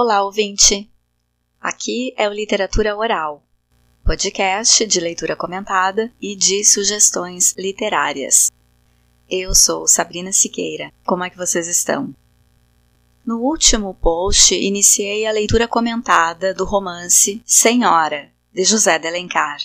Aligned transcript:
Olá, 0.00 0.22
ouvinte! 0.22 0.88
Aqui 1.60 2.14
é 2.16 2.28
o 2.28 2.32
Literatura 2.32 2.96
Oral, 2.96 3.42
podcast 4.04 4.86
de 4.86 5.00
leitura 5.00 5.34
comentada 5.34 6.12
e 6.22 6.36
de 6.36 6.64
sugestões 6.64 7.52
literárias. 7.58 8.52
Eu 9.28 9.56
sou 9.56 9.88
Sabrina 9.88 10.30
Siqueira. 10.30 10.92
Como 11.04 11.24
é 11.24 11.30
que 11.30 11.36
vocês 11.36 11.66
estão? 11.66 12.14
No 13.26 13.40
último 13.40 13.92
post, 13.92 14.54
iniciei 14.54 15.26
a 15.26 15.32
leitura 15.32 15.66
comentada 15.66 16.54
do 16.54 16.64
romance 16.64 17.42
Senhora, 17.44 18.30
de 18.54 18.62
José 18.62 19.00
de 19.00 19.08
Alencar. 19.08 19.58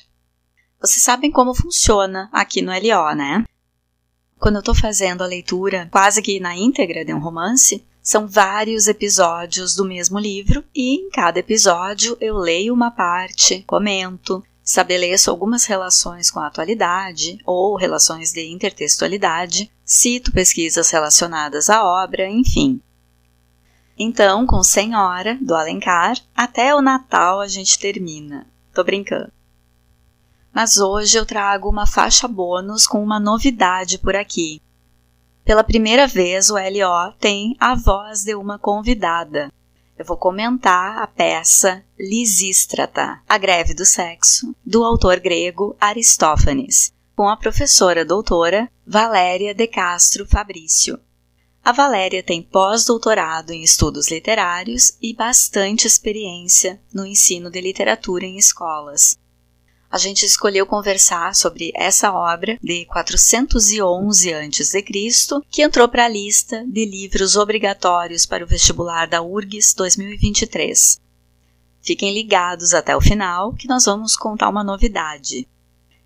Vocês 0.81 1.03
sabem 1.03 1.29
como 1.29 1.53
funciona 1.53 2.27
aqui 2.33 2.59
no 2.63 2.71
LO, 2.71 3.13
né? 3.13 3.45
Quando 4.39 4.55
eu 4.55 4.61
estou 4.61 4.73
fazendo 4.73 5.21
a 5.21 5.27
leitura 5.27 5.87
quase 5.91 6.23
que 6.23 6.39
na 6.39 6.57
íntegra 6.57 7.05
de 7.05 7.13
um 7.13 7.19
romance, 7.19 7.85
são 8.03 8.27
vários 8.27 8.89
episódios 8.89 9.75
do 9.75 9.85
mesmo 9.85 10.19
livro 10.19 10.61
e 10.75 10.95
em 10.95 11.09
cada 11.09 11.39
episódio 11.39 12.17
eu 12.19 12.37
leio 12.37 12.73
uma 12.73 12.91
parte, 12.91 13.63
comento, 13.65 14.43
estabeleço 14.61 15.31
algumas 15.31 15.63
relações 15.63 16.29
com 16.29 16.41
a 16.41 16.47
atualidade 16.47 17.39
ou 17.45 17.77
relações 17.77 18.33
de 18.33 18.45
intertextualidade, 18.45 19.71
cito 19.85 20.33
pesquisas 20.33 20.89
relacionadas 20.89 21.69
à 21.69 21.81
obra, 21.81 22.29
enfim. 22.29 22.81
Então, 23.97 24.45
com 24.45 24.61
Senhora, 24.63 25.37
do 25.39 25.55
Alencar, 25.55 26.17
até 26.35 26.75
o 26.75 26.81
Natal 26.81 27.39
a 27.39 27.47
gente 27.47 27.79
termina. 27.79 28.45
Tô 28.73 28.83
brincando. 28.83 29.31
Mas 30.51 30.77
hoje 30.77 31.17
eu 31.17 31.25
trago 31.25 31.69
uma 31.69 31.87
faixa 31.87 32.27
bônus 32.27 32.85
com 32.85 33.01
uma 33.01 33.19
novidade 33.19 33.97
por 33.97 34.15
aqui. 34.15 34.61
Pela 35.45 35.63
primeira 35.63 36.07
vez, 36.07 36.49
o 36.49 36.55
LO 36.55 37.13
tem 37.19 37.55
a 37.59 37.75
voz 37.75 38.23
de 38.23 38.33
uma 38.33 38.57
convidada. 38.57 39.51
Eu 39.97 40.05
vou 40.05 40.15
comentar 40.15 40.99
a 40.99 41.05
peça 41.05 41.83
Lisístrata, 41.99 43.19
A 43.27 43.37
Greve 43.37 43.73
do 43.73 43.85
Sexo, 43.85 44.55
do 44.65 44.85
autor 44.85 45.19
grego 45.19 45.75
Aristófanes, 45.81 46.93
com 47.13 47.27
a 47.27 47.35
professora 47.35 48.05
doutora 48.05 48.71
Valéria 48.87 49.53
de 49.53 49.67
Castro 49.67 50.25
Fabrício. 50.25 50.97
A 51.61 51.73
Valéria 51.73 52.23
tem 52.23 52.41
pós-doutorado 52.41 53.51
em 53.51 53.63
estudos 53.63 54.09
literários 54.09 54.97
e 55.01 55.13
bastante 55.13 55.85
experiência 55.85 56.81
no 56.93 57.05
ensino 57.05 57.49
de 57.49 57.59
literatura 57.59 58.25
em 58.25 58.37
escolas 58.37 59.17
a 59.93 59.97
gente 59.99 60.25
escolheu 60.25 60.65
conversar 60.65 61.35
sobre 61.35 61.71
essa 61.75 62.11
obra 62.11 62.57
de 62.63 62.83
411 62.85 64.33
a.C., 64.33 64.83
que 65.51 65.61
entrou 65.61 65.87
para 65.87 66.05
a 66.05 66.09
lista 66.09 66.65
de 66.65 66.83
livros 66.83 67.35
obrigatórios 67.35 68.25
para 68.25 68.43
o 68.43 68.47
vestibular 68.47 69.07
da 69.07 69.21
URGS 69.21 69.75
2023. 69.75 70.99
Fiquem 71.79 72.11
ligados 72.11 72.73
até 72.73 72.97
o 72.97 73.01
final 73.01 73.53
que 73.53 73.67
nós 73.67 73.85
vamos 73.85 74.17
contar 74.17 74.49
uma 74.49 74.63
novidade. 74.63 75.47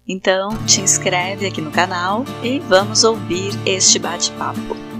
Então, 0.05 0.49
te 0.65 0.81
inscreve 0.81 1.47
aqui 1.47 1.61
no 1.61 1.71
canal 1.71 2.25
e 2.43 2.59
vamos 2.59 3.05
ouvir 3.05 3.53
este 3.65 3.99
bate-papo. 3.99 4.96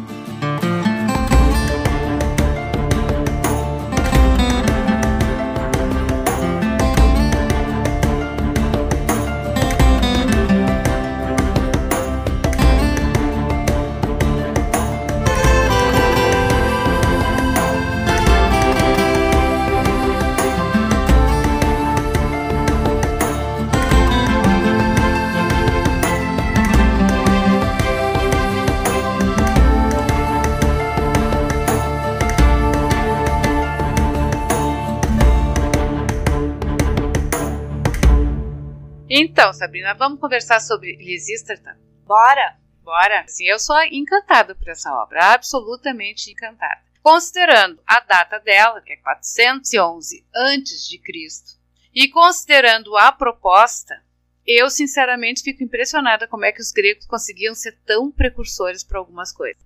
Então, 39.39 39.53
Sabrina, 39.53 39.93
vamos 39.93 40.19
conversar 40.19 40.59
sobre 40.59 40.95
Lisístrata? 40.95 41.77
Bora! 42.07 42.57
Bora! 42.81 43.23
Sim, 43.27 43.45
eu 43.45 43.59
sou 43.59 43.79
encantada 43.83 44.55
por 44.55 44.67
essa 44.67 44.91
obra, 44.91 45.31
absolutamente 45.31 46.31
encantada. 46.31 46.81
Considerando 47.03 47.79
a 47.85 47.99
data 47.99 48.39
dela, 48.39 48.81
que 48.81 48.93
é 48.93 48.97
411 48.97 50.25
a.C., 50.33 51.59
e 51.93 52.07
considerando 52.09 52.97
a 52.97 53.11
proposta, 53.11 54.03
eu 54.43 54.71
sinceramente 54.71 55.43
fico 55.43 55.63
impressionada 55.63 56.27
como 56.27 56.43
é 56.43 56.51
que 56.51 56.61
os 56.61 56.71
gregos 56.71 57.05
conseguiam 57.05 57.53
ser 57.53 57.77
tão 57.85 58.09
precursores 58.09 58.83
para 58.83 58.97
algumas 58.97 59.31
coisas. 59.31 59.61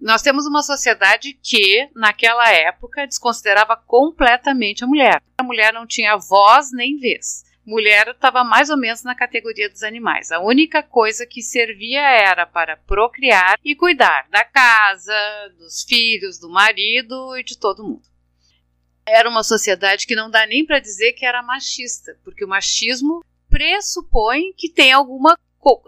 Nós 0.00 0.22
temos 0.22 0.44
uma 0.44 0.64
sociedade 0.64 1.34
que, 1.34 1.88
naquela 1.94 2.50
época, 2.50 3.06
desconsiderava 3.06 3.76
completamente 3.76 4.82
a 4.82 4.88
mulher. 4.88 5.22
A 5.38 5.44
mulher 5.44 5.72
não 5.72 5.86
tinha 5.86 6.16
voz 6.16 6.72
nem 6.72 6.98
vez 6.98 7.48
mulher 7.64 8.08
estava 8.08 8.42
mais 8.42 8.70
ou 8.70 8.76
menos 8.76 9.02
na 9.02 9.14
categoria 9.14 9.68
dos 9.68 9.82
animais. 9.82 10.32
A 10.32 10.40
única 10.40 10.82
coisa 10.82 11.26
que 11.26 11.42
servia 11.42 12.00
era 12.00 12.46
para 12.46 12.76
procriar 12.76 13.58
e 13.64 13.74
cuidar 13.74 14.28
da 14.30 14.44
casa, 14.44 15.14
dos 15.58 15.82
filhos, 15.82 16.38
do 16.38 16.48
marido 16.48 17.36
e 17.36 17.44
de 17.44 17.58
todo 17.58 17.84
mundo. 17.84 18.02
Era 19.06 19.28
uma 19.28 19.42
sociedade 19.42 20.06
que 20.06 20.14
não 20.14 20.30
dá 20.30 20.46
nem 20.46 20.64
para 20.64 20.78
dizer 20.78 21.12
que 21.12 21.26
era 21.26 21.42
machista, 21.42 22.16
porque 22.24 22.44
o 22.44 22.48
machismo 22.48 23.24
pressupõe 23.48 24.52
que 24.56 24.70
tem 24.70 24.92
alguma, 24.92 25.36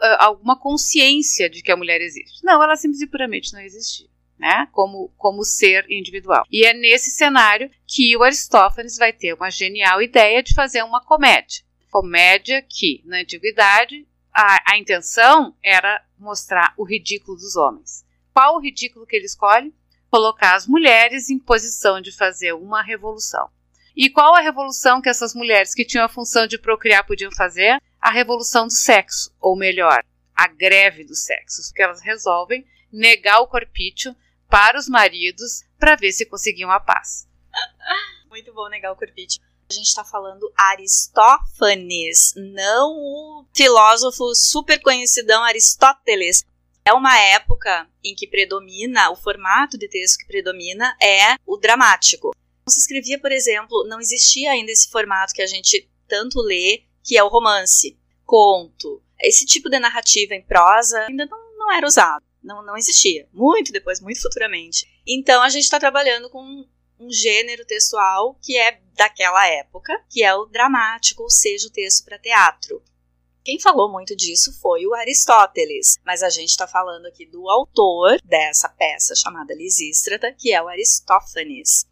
eh, 0.02 0.16
alguma 0.18 0.58
consciência 0.58 1.48
de 1.48 1.62
que 1.62 1.70
a 1.70 1.76
mulher 1.76 2.00
existe. 2.00 2.44
Não, 2.44 2.62
ela 2.62 2.76
simplesmente 2.76 3.10
puramente 3.10 3.52
não 3.52 3.60
existia. 3.60 4.11
Né, 4.42 4.66
como, 4.72 5.14
como 5.16 5.44
ser 5.44 5.86
individual. 5.88 6.44
E 6.50 6.66
é 6.66 6.74
nesse 6.74 7.12
cenário 7.12 7.70
que 7.86 8.16
o 8.16 8.24
Aristófanes 8.24 8.96
vai 8.96 9.12
ter 9.12 9.34
uma 9.34 9.52
genial 9.52 10.02
ideia 10.02 10.42
de 10.42 10.52
fazer 10.52 10.82
uma 10.82 11.00
comédia 11.00 11.62
comédia 11.92 12.64
que, 12.66 13.02
na 13.04 13.18
antiguidade, 13.18 14.08
a, 14.34 14.72
a 14.72 14.78
intenção 14.78 15.54
era 15.62 16.02
mostrar 16.18 16.72
o 16.78 16.84
ridículo 16.84 17.36
dos 17.36 17.54
homens. 17.54 18.02
Qual 18.32 18.56
o 18.56 18.60
ridículo 18.60 19.06
que 19.06 19.14
ele 19.14 19.26
escolhe? 19.26 19.74
Colocar 20.10 20.54
as 20.54 20.66
mulheres 20.66 21.28
em 21.28 21.38
posição 21.38 22.00
de 22.00 22.10
fazer 22.10 22.54
uma 22.54 22.82
revolução. 22.82 23.50
E 23.94 24.08
qual 24.08 24.34
a 24.34 24.40
revolução 24.40 25.02
que 25.02 25.10
essas 25.10 25.34
mulheres 25.34 25.74
que 25.74 25.84
tinham 25.84 26.06
a 26.06 26.08
função 26.08 26.46
de 26.46 26.58
procriar 26.58 27.06
podiam 27.06 27.30
fazer? 27.30 27.78
A 28.00 28.10
revolução 28.10 28.66
do 28.66 28.72
sexo, 28.72 29.30
ou 29.38 29.54
melhor, 29.54 30.02
a 30.34 30.48
greve 30.48 31.04
dos 31.04 31.24
sexos, 31.24 31.68
porque 31.68 31.82
elas 31.82 32.00
resolvem 32.00 32.66
negar 32.90 33.40
o 33.40 33.46
corpício 33.46 34.16
para 34.52 34.78
os 34.78 34.86
maridos 34.86 35.64
para 35.78 35.96
ver 35.96 36.12
se 36.12 36.26
conseguiam 36.26 36.70
a 36.70 36.78
paz. 36.78 37.26
Muito 38.28 38.52
bom 38.52 38.68
negar 38.68 38.92
o 38.92 38.96
corpício 38.96 39.40
a 39.70 39.74
gente 39.74 39.86
está 39.86 40.04
falando 40.04 40.52
Aristófanes, 40.54 42.34
não 42.36 42.92
o 42.92 43.46
filósofo 43.54 44.34
super 44.34 44.78
conhecidão 44.82 45.42
Aristóteles. 45.42 46.44
É 46.84 46.92
uma 46.92 47.18
época 47.18 47.88
em 48.04 48.14
que 48.14 48.26
predomina, 48.26 49.10
o 49.10 49.16
formato 49.16 49.78
de 49.78 49.88
texto 49.88 50.18
que 50.18 50.26
predomina 50.26 50.94
é 51.00 51.36
o 51.46 51.56
dramático. 51.56 52.32
Não 52.66 52.72
se 52.72 52.80
escrevia, 52.80 53.18
por 53.18 53.32
exemplo, 53.32 53.86
não 53.88 53.98
existia 53.98 54.50
ainda 54.50 54.70
esse 54.70 54.90
formato 54.90 55.32
que 55.32 55.40
a 55.40 55.46
gente 55.46 55.88
tanto 56.06 56.40
lê, 56.42 56.82
que 57.02 57.16
é 57.16 57.24
o 57.24 57.28
romance, 57.28 57.98
conto. 58.26 59.02
Esse 59.20 59.46
tipo 59.46 59.70
de 59.70 59.78
narrativa 59.78 60.34
em 60.34 60.42
prosa 60.42 61.00
ainda 61.06 61.24
não, 61.24 61.56
não 61.56 61.72
era 61.72 61.86
usado, 61.86 62.24
não, 62.42 62.64
não 62.64 62.76
existia. 62.76 63.28
Muito 63.32 63.72
depois, 63.72 64.00
muito 64.00 64.20
futuramente. 64.20 64.86
Então 65.06 65.42
a 65.42 65.48
gente 65.48 65.64
está 65.64 65.78
trabalhando 65.78 66.30
com 66.30 66.66
um 66.98 67.10
gênero 67.10 67.64
textual 67.64 68.38
que 68.40 68.56
é 68.56 68.80
daquela 68.94 69.46
época, 69.48 69.92
que 70.08 70.22
é 70.22 70.34
o 70.34 70.46
dramático, 70.46 71.22
ou 71.22 71.30
seja, 71.30 71.66
o 71.68 71.70
texto 71.70 72.04
para 72.04 72.18
teatro. 72.18 72.82
Quem 73.44 73.58
falou 73.58 73.90
muito 73.90 74.14
disso 74.14 74.56
foi 74.60 74.86
o 74.86 74.94
Aristóteles, 74.94 75.98
mas 76.06 76.22
a 76.22 76.30
gente 76.30 76.50
está 76.50 76.68
falando 76.68 77.06
aqui 77.06 77.26
do 77.26 77.48
autor 77.48 78.20
dessa 78.22 78.68
peça 78.68 79.16
chamada 79.16 79.52
Lisístrata, 79.52 80.32
que 80.32 80.52
é 80.52 80.62
o 80.62 80.68
Aristófanes. 80.68 81.84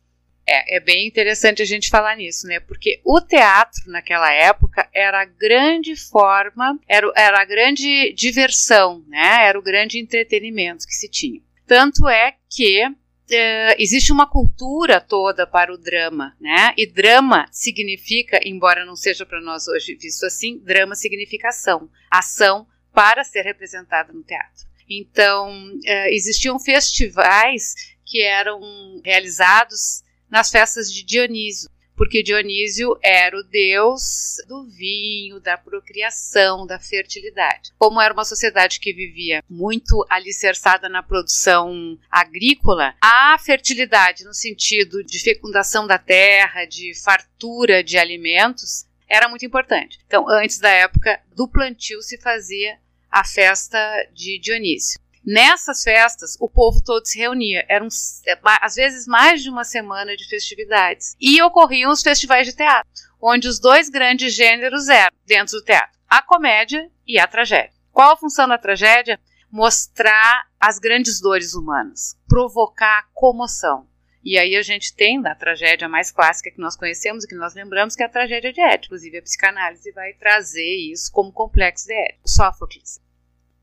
É, 0.53 0.79
é 0.79 0.81
bem 0.81 1.07
interessante 1.07 1.63
a 1.63 1.65
gente 1.65 1.89
falar 1.89 2.17
nisso, 2.17 2.45
né? 2.49 2.59
Porque 2.59 3.01
o 3.05 3.21
teatro 3.21 3.89
naquela 3.89 4.33
época 4.33 4.89
era 4.93 5.23
a 5.23 5.25
grande 5.25 5.95
forma, 5.95 6.77
era, 6.89 7.11
era 7.15 7.41
a 7.41 7.45
grande 7.45 8.13
diversão, 8.15 9.05
né? 9.07 9.47
Era 9.47 9.57
o 9.57 9.63
grande 9.63 10.01
entretenimento 10.01 10.89
que 10.89 10.95
se 10.95 11.09
tinha. 11.09 11.41
Tanto 11.69 12.09
é 12.09 12.35
que 12.51 12.85
uh, 12.85 13.75
existe 13.79 14.11
uma 14.11 14.29
cultura 14.29 15.01
toda 15.01 15.47
para 15.47 15.73
o 15.73 15.79
drama, 15.79 16.37
né? 16.41 16.75
E 16.77 16.85
drama 16.85 17.47
significa, 17.53 18.41
embora 18.45 18.85
não 18.85 18.97
seja 18.97 19.25
para 19.25 19.41
nós 19.41 19.69
hoje 19.69 19.95
visto 19.95 20.27
assim, 20.27 20.59
drama 20.65 20.97
significa 20.97 21.51
ação, 21.51 21.89
ação 22.11 22.67
para 22.93 23.23
ser 23.23 23.43
representada 23.43 24.13
no 24.13 24.25
teatro. 24.25 24.69
Então, 24.89 25.49
uh, 25.77 26.09
existiam 26.09 26.59
festivais 26.59 27.75
que 28.05 28.21
eram 28.21 28.61
realizados 29.05 30.03
nas 30.31 30.51
festas 30.51 30.93
de 30.93 31.03
Dionísio, 31.03 31.69
porque 32.01 32.23
Dionísio 32.23 32.99
era 33.03 33.37
o 33.37 33.43
deus 33.43 34.37
do 34.49 34.65
vinho, 34.65 35.39
da 35.39 35.59
procriação, 35.59 36.67
da 36.67 36.79
fertilidade. 36.79 37.73
Como 37.77 38.01
era 38.01 38.15
uma 38.15 38.25
sociedade 38.25 38.81
que 38.81 38.95
vivia 38.95 39.45
muito 39.51 40.07
alicerçada 40.09 40.89
na 40.89 41.03
produção 41.03 41.99
agrícola, 42.11 42.95
a 43.03 43.37
fertilidade, 43.39 44.25
no 44.25 44.33
sentido 44.33 45.05
de 45.05 45.19
fecundação 45.19 45.87
da 45.87 45.99
terra, 45.99 46.65
de 46.65 46.95
fartura 46.95 47.85
de 47.85 47.99
alimentos, 47.99 48.87
era 49.07 49.29
muito 49.29 49.45
importante. 49.45 49.99
Então, 50.07 50.27
antes 50.27 50.59
da 50.59 50.71
época 50.71 51.21
do 51.37 51.47
plantio, 51.47 52.01
se 52.01 52.17
fazia 52.19 52.79
a 53.11 53.25
festa 53.25 53.79
de 54.15 54.39
Dionísio. 54.39 54.99
Nessas 55.25 55.83
festas, 55.83 56.37
o 56.41 56.49
povo 56.49 56.83
todo 56.83 57.05
se 57.05 57.19
reunia. 57.19 57.65
Eram, 57.69 57.89
é, 58.27 58.39
às 58.43 58.75
vezes, 58.75 59.07
mais 59.07 59.43
de 59.43 59.51
uma 59.51 59.65
semana 59.65 60.17
de 60.17 60.29
festividades. 60.29 61.15
E 61.21 61.43
ocorriam 61.43 61.93
os 61.93 62.03
festivais 62.03 62.47
de 62.47 62.57
teatro, 62.57 62.91
onde 63.21 63.47
os 63.47 63.59
dois 63.59 63.89
grandes 63.89 64.35
gêneros 64.35 64.89
eram, 64.89 65.15
dentro 65.27 65.59
do 65.59 65.65
teatro, 65.65 65.99
a 66.09 66.23
comédia 66.23 66.91
e 67.07 67.19
a 67.19 67.27
tragédia. 67.27 67.73
Qual 67.93 68.13
a 68.13 68.17
função 68.17 68.49
da 68.49 68.57
tragédia? 68.57 69.21
Mostrar 69.51 70.47
as 70.59 70.79
grandes 70.79 71.21
dores 71.21 71.55
humanas, 71.55 72.17
provocar 72.29 73.09
comoção. 73.13 73.87
E 74.23 74.39
aí 74.39 74.55
a 74.55 74.63
gente 74.63 74.95
tem 74.95 75.21
na 75.21 75.35
tragédia 75.35 75.89
mais 75.89 76.13
clássica 76.13 76.51
que 76.51 76.61
nós 76.61 76.77
conhecemos 76.77 77.25
e 77.25 77.29
que 77.29 77.35
nós 77.35 77.55
lembramos, 77.55 77.97
que 77.97 78.03
é 78.03 78.07
a 78.07 78.11
tragédia 78.11 78.53
de 78.53 78.61
Édipo. 78.61 78.87
Inclusive 78.87 79.19
a 79.19 79.23
psicanálise 79.23 79.91
vai 79.93 80.13
trazer 80.13 80.93
isso 80.93 81.11
como 81.11 81.33
complexo 81.33 81.87
de 81.87 81.95
Édipo. 81.95 82.29
Sófocles 82.29 83.01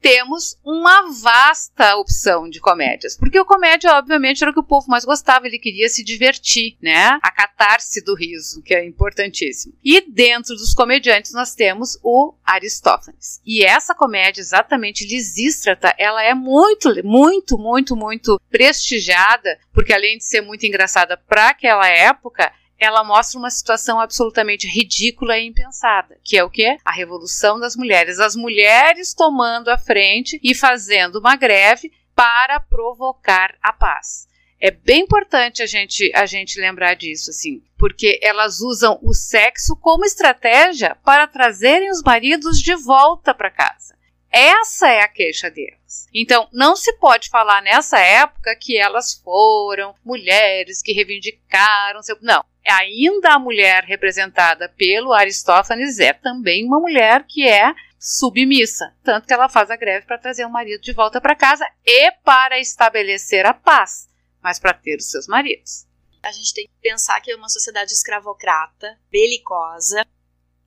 temos 0.08 0.58
uma 0.64 1.12
vasta 1.12 1.98
opção 1.98 2.50
de 2.50 2.62
comédias. 2.62 3.18
Porque 3.18 3.38
o 3.38 3.44
comédia, 3.44 3.92
obviamente, 3.98 4.42
era 4.42 4.52
o 4.52 4.54
que 4.54 4.60
o 4.62 4.64
povo 4.64 4.88
mais 4.88 5.04
gostava, 5.04 5.46
ele 5.46 5.60
queria 5.60 5.90
se 5.90 6.02
divertir, 6.02 6.78
né? 6.82 7.20
A 7.22 7.30
catarse 7.30 8.02
do 8.02 8.16
riso, 8.16 8.62
que 8.62 8.74
é 8.74 8.86
importantíssimo. 8.86 9.74
E 9.84 10.00
dentro 10.00 10.56
dos 10.56 10.74
comediantes 10.74 11.34
nós 11.34 11.54
temos 11.54 12.00
o 12.02 12.34
Aristófanes. 12.46 13.42
E 13.46 13.66
essa 13.66 13.94
comédia, 13.94 14.40
exatamente 14.40 15.06
Lisístrata, 15.06 15.94
ela 15.98 16.24
é 16.24 16.34
muito, 16.34 16.90
muito, 17.04 17.58
muito, 17.58 17.94
muito 17.94 18.40
prestigiada, 18.50 19.60
porque 19.74 19.92
além 19.92 20.20
de 20.20 20.24
ser 20.24 20.40
muito 20.40 20.66
engraçada 20.66 21.18
para 21.18 21.50
aquela 21.50 21.86
época, 21.86 22.50
ela 22.80 23.04
mostra 23.04 23.40
uma 23.40 23.50
situação 23.50 24.00
absolutamente 24.00 24.68
ridícula 24.68 25.38
e 25.38 25.48
impensada, 25.48 26.20
que 26.24 26.38
é 26.38 26.44
o 26.44 26.50
quê? 26.50 26.78
A 26.86 26.92
revolução 26.92 27.60
das 27.60 27.76
mulheres. 27.76 28.20
As 28.20 28.36
mulheres 28.36 29.14
tomando 29.14 29.70
a 29.70 29.78
frente 29.78 30.40
e 30.44 30.54
fazendo 30.54 31.20
uma 31.20 31.36
greve 31.36 31.92
para 32.16 32.60
provocar 32.60 33.56
a 33.62 33.74
paz. 33.74 34.28
É 34.60 34.72
bem 34.72 35.02
importante 35.02 35.62
a 35.62 35.68
gente, 35.68 36.12
a 36.16 36.26
gente 36.26 36.60
lembrar 36.60 36.96
disso, 36.96 37.30
assim, 37.30 37.62
porque 37.78 38.20
elas 38.24 38.60
usam 38.60 38.98
o 39.04 39.14
sexo 39.14 39.76
como 39.76 40.04
estratégia 40.04 40.96
para 41.04 41.28
trazerem 41.28 41.92
os 41.92 42.02
maridos 42.02 42.60
de 42.60 42.76
volta 42.76 43.36
para 43.36 43.52
casa. 43.52 43.96
Essa 44.32 44.90
é 44.90 45.02
a 45.02 45.08
queixa 45.08 45.50
delas. 45.50 46.08
Então, 46.14 46.50
não 46.52 46.76
se 46.76 46.92
pode 46.94 47.30
falar 47.30 47.62
nessa 47.62 48.00
época 48.00 48.56
que 48.56 48.78
elas 48.78 49.14
foram 49.14 49.96
mulheres 50.04 50.82
que 50.82 50.92
reivindicaram 50.92 52.02
seu. 52.02 52.18
Não 52.22 52.44
ainda 52.70 53.34
a 53.34 53.40
mulher 53.40 53.84
representada 53.84 54.70
pelo 54.70 55.14
Aristófanes 55.14 56.00
é 56.00 56.14
também 56.14 56.66
uma 56.66 56.80
mulher 56.80 57.26
que 57.28 57.48
é 57.48 57.74
submissa, 58.00 58.94
tanto 59.04 59.28
que 59.28 59.34
ela 59.34 59.50
faz 59.50 59.72
a 59.72 59.76
greve 59.76 60.06
para 60.06 60.18
trazer 60.18 60.46
o 60.46 60.50
marido 60.50 60.82
de 60.82 60.94
volta 60.94 61.20
para 61.20 61.36
casa 61.36 61.66
e 61.86 62.12
para 62.24 62.60
estabelecer 62.60 63.46
a 63.46 63.54
paz, 63.54 64.08
mas 64.42 64.60
para 64.60 64.74
ter 64.74 64.98
os 64.98 65.10
seus 65.10 65.28
maridos. 65.28 65.88
A 66.22 66.32
gente 66.32 66.54
tem 66.54 66.68
que 66.68 66.82
pensar 66.82 67.20
que 67.22 67.32
é 67.32 67.36
uma 67.36 67.50
sociedade 67.50 67.92
escravocrata, 67.92 69.00
belicosa, 69.10 70.06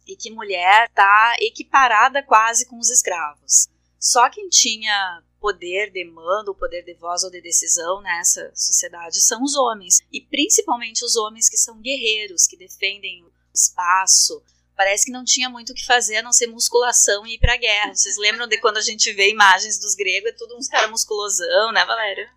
e 0.07 0.17
que 0.17 0.31
mulher 0.31 0.87
está 0.89 1.37
equiparada 1.39 2.23
quase 2.23 2.67
com 2.67 2.79
os 2.79 2.91
escravos. 2.91 3.69
Só 3.99 4.29
quem 4.29 4.49
tinha 4.49 5.23
poder 5.41 5.91
de 5.91 6.05
mando, 6.05 6.55
poder 6.55 6.83
de 6.83 6.95
voz 6.95 7.25
ou 7.25 7.31
de 7.31 7.41
decisão 7.41 8.01
nessa 8.01 8.53
sociedade 8.55 9.21
são 9.21 9.43
os 9.43 9.57
homens. 9.57 9.99
E 10.13 10.21
principalmente 10.21 11.05
os 11.05 11.17
homens 11.17 11.49
que 11.49 11.57
são 11.57 11.81
guerreiros, 11.81 12.47
que 12.47 12.57
defendem 12.57 13.25
o 13.25 13.33
espaço. 13.55 14.43
Parece 14.77 15.07
que 15.07 15.13
não 15.13 15.25
tinha 15.25 15.51
muito 15.51 15.73
o 15.73 15.75
que 15.75 15.85
fazer 15.85 16.19
a 16.19 16.23
não 16.23 16.33
ser 16.33 16.47
musculação 16.47 17.27
e 17.27 17.35
ir 17.35 17.39
pra 17.39 17.57
guerra. 17.57 17.95
Vocês 17.95 18.17
lembram 18.17 18.47
de 18.47 18.59
quando 18.59 18.77
a 18.77 18.83
gente 18.83 19.13
vê 19.13 19.31
imagens 19.31 19.79
dos 19.79 19.95
gregos? 19.95 20.31
É 20.31 20.33
tudo 20.33 20.57
uns 20.57 20.69
caras 20.69 20.91
musculosão, 20.91 21.73
né, 21.73 21.85
Valéria? 21.85 22.31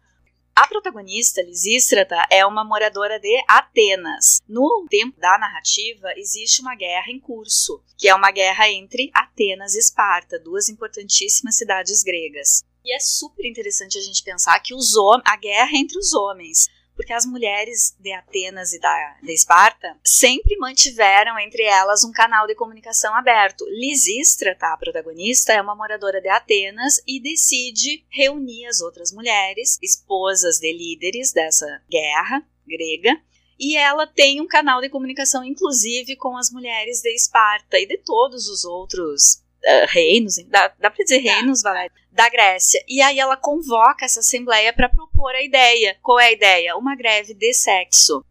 A 0.56 0.67
protagonista, 0.67 1.41
Lisístrata, 1.41 2.27
é 2.29 2.45
uma 2.45 2.63
moradora 2.63 3.19
de 3.19 3.44
Atenas. 3.47 4.39
No 4.47 4.85
tempo 4.88 5.19
da 5.19 5.35
narrativa, 5.39 6.13
existe 6.15 6.61
uma 6.61 6.75
guerra 6.75 7.09
em 7.09 7.19
curso, 7.19 7.83
que 7.97 8.07
é 8.07 8.13
uma 8.13 8.29
guerra 8.29 8.69
entre 8.69 9.09
Atenas 9.15 9.73
e 9.73 9.79
Esparta, 9.79 10.38
duas 10.38 10.69
importantíssimas 10.69 11.57
cidades 11.57 12.03
gregas. 12.03 12.63
E 12.83 12.94
é 12.94 13.00
super 13.00 13.45
interessante 13.45 13.97
a 13.97 14.01
gente 14.01 14.24
pensar 14.24 14.59
que 14.59 14.74
os 14.74 14.94
a 15.25 15.38
guerra 15.38 15.71
entre 15.74 15.97
os 15.97 16.13
homens, 16.13 16.68
porque 16.95 17.13
as 17.13 17.25
mulheres 17.25 17.95
de 17.97 18.12
Atenas 18.12 18.74
e 18.74 18.80
da, 18.80 19.18
de 19.24 19.31
Esparta 19.33 19.97
sempre 20.03 20.57
mantiveram 20.57 21.39
entre 21.39 21.63
elas 21.63 22.03
um 22.03 22.12
canal 22.12 22.45
de 22.45 22.56
comunicação 22.56 23.15
aberto. 23.15 23.65
Lisístra, 23.69 24.53
tá, 24.53 24.74
a 24.74 24.77
protagonista, 24.77 25.53
é 25.53 25.62
uma 25.62 25.75
moradora 25.75 26.21
de 26.21 26.27
Atenas 26.27 27.01
e 27.07 27.21
decide 27.21 28.06
reunir 28.09 28.65
as 28.65 28.81
outras 28.81 29.12
mulheres, 29.13 29.80
esposas 29.81 30.59
de 30.59 30.71
líderes 30.74 31.31
dessa 31.31 31.81
guerra 31.89 32.45
grega, 32.68 33.18
e 33.59 33.77
ela 33.77 34.06
tem 34.06 34.41
um 34.41 34.47
canal 34.47 34.81
de 34.81 34.89
comunicação, 34.89 35.44
inclusive, 35.44 36.15
com 36.15 36.35
as 36.35 36.51
mulheres 36.51 37.01
de 37.01 37.13
Esparta 37.13 37.80
e 37.80 37.85
de 37.85 37.97
todos 38.00 38.47
os 38.47 38.65
outros 38.65 39.43
uh, 39.65 39.88
reinos, 39.88 40.36
dá, 40.48 40.74
dá 40.80 40.89
para 40.89 41.04
dizer 41.04 41.19
reinos, 41.19 41.62
Valéria, 41.62 41.92
da 42.12 42.30
Grécia. 42.30 42.83
E 42.88 43.01
aí 43.01 43.19
ela 43.19 43.38
convoca 43.38 44.06
essa 44.06 44.19
assembleia 44.19 44.74
para 44.74 44.89
propor 44.89 45.33
a 45.33 45.44
ideia. 45.44 45.98
Qual 46.01 46.19
é 46.19 46.27
a 46.27 46.31
ideia? 46.31 46.77
Uma 46.77 46.95
greve 46.95 47.33
de 47.33 47.54
sexo. 47.54 48.24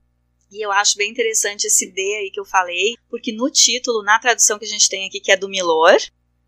E 0.50 0.64
eu 0.64 0.70
acho 0.70 0.98
bem 0.98 1.10
interessante 1.10 1.66
esse 1.66 1.90
D 1.90 2.00
aí 2.00 2.30
que 2.30 2.38
eu 2.38 2.44
falei, 2.44 2.94
porque 3.08 3.32
no 3.32 3.50
título, 3.50 4.02
na 4.02 4.18
tradução 4.18 4.58
que 4.58 4.66
a 4.66 4.68
gente 4.68 4.88
tem 4.88 5.06
aqui, 5.06 5.18
que 5.18 5.32
é 5.32 5.36
do 5.36 5.48
Milor, 5.48 5.96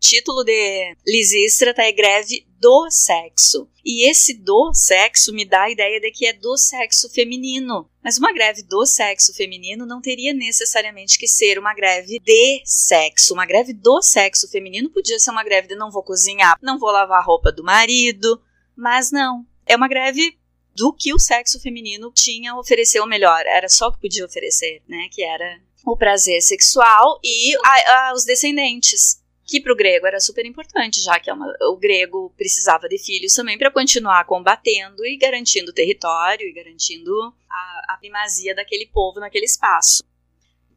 título 0.05 0.43
de 0.43 0.95
Lisístrata 1.05 1.81
é 1.81 1.91
greve 1.91 2.45
do 2.59 2.87
sexo. 2.91 3.67
E 3.83 4.07
esse 4.07 4.35
do 4.35 4.71
sexo 4.73 5.33
me 5.33 5.45
dá 5.45 5.63
a 5.63 5.71
ideia 5.71 5.99
de 5.99 6.11
que 6.11 6.27
é 6.27 6.33
do 6.33 6.55
sexo 6.57 7.09
feminino. 7.09 7.89
Mas 8.03 8.17
uma 8.17 8.31
greve 8.31 8.61
do 8.61 8.85
sexo 8.85 9.33
feminino 9.33 9.85
não 9.85 10.01
teria 10.01 10.31
necessariamente 10.31 11.17
que 11.17 11.27
ser 11.27 11.57
uma 11.57 11.73
greve 11.73 12.19
de 12.19 12.61
sexo. 12.63 13.33
Uma 13.33 13.47
greve 13.47 13.73
do 13.73 13.99
sexo 14.01 14.47
feminino 14.47 14.91
podia 14.91 15.17
ser 15.19 15.31
uma 15.31 15.43
greve 15.43 15.67
de 15.67 15.75
não 15.75 15.89
vou 15.89 16.03
cozinhar, 16.03 16.55
não 16.61 16.77
vou 16.77 16.91
lavar 16.91 17.19
a 17.19 17.23
roupa 17.25 17.51
do 17.51 17.63
marido. 17.63 18.39
Mas 18.75 19.11
não. 19.11 19.43
É 19.65 19.75
uma 19.75 19.87
greve 19.87 20.37
do 20.75 20.93
que 20.93 21.13
o 21.13 21.19
sexo 21.19 21.59
feminino 21.59 22.11
tinha 22.13 22.51
a 22.51 22.59
oferecer 22.59 22.99
o 22.99 23.07
melhor. 23.07 23.43
Era 23.47 23.69
só 23.69 23.87
o 23.87 23.93
que 23.93 24.01
podia 24.01 24.25
oferecer, 24.25 24.83
né? 24.87 25.07
Que 25.11 25.23
era 25.23 25.59
o 25.83 25.97
prazer 25.97 26.41
sexual 26.41 27.19
e 27.23 27.55
a, 27.55 28.09
a, 28.09 28.13
os 28.13 28.23
descendentes 28.23 29.24
que 29.45 29.61
para 29.61 29.71
o 29.71 29.75
grego 29.75 30.07
era 30.07 30.19
super 30.19 30.45
importante, 30.45 31.01
já 31.01 31.19
que 31.19 31.29
é 31.29 31.33
uma, 31.33 31.53
o 31.69 31.77
grego 31.77 32.33
precisava 32.35 32.89
de 32.89 32.97
filhos 32.97 33.33
também 33.33 33.57
para 33.57 33.71
continuar 33.71 34.25
combatendo 34.25 35.05
e 35.05 35.17
garantindo 35.17 35.71
território 35.71 36.47
e 36.47 36.53
garantindo 36.53 37.11
a, 37.49 37.93
a 37.93 37.97
primazia 37.97 38.55
daquele 38.55 38.87
povo 38.87 39.19
naquele 39.19 39.45
espaço. 39.45 40.03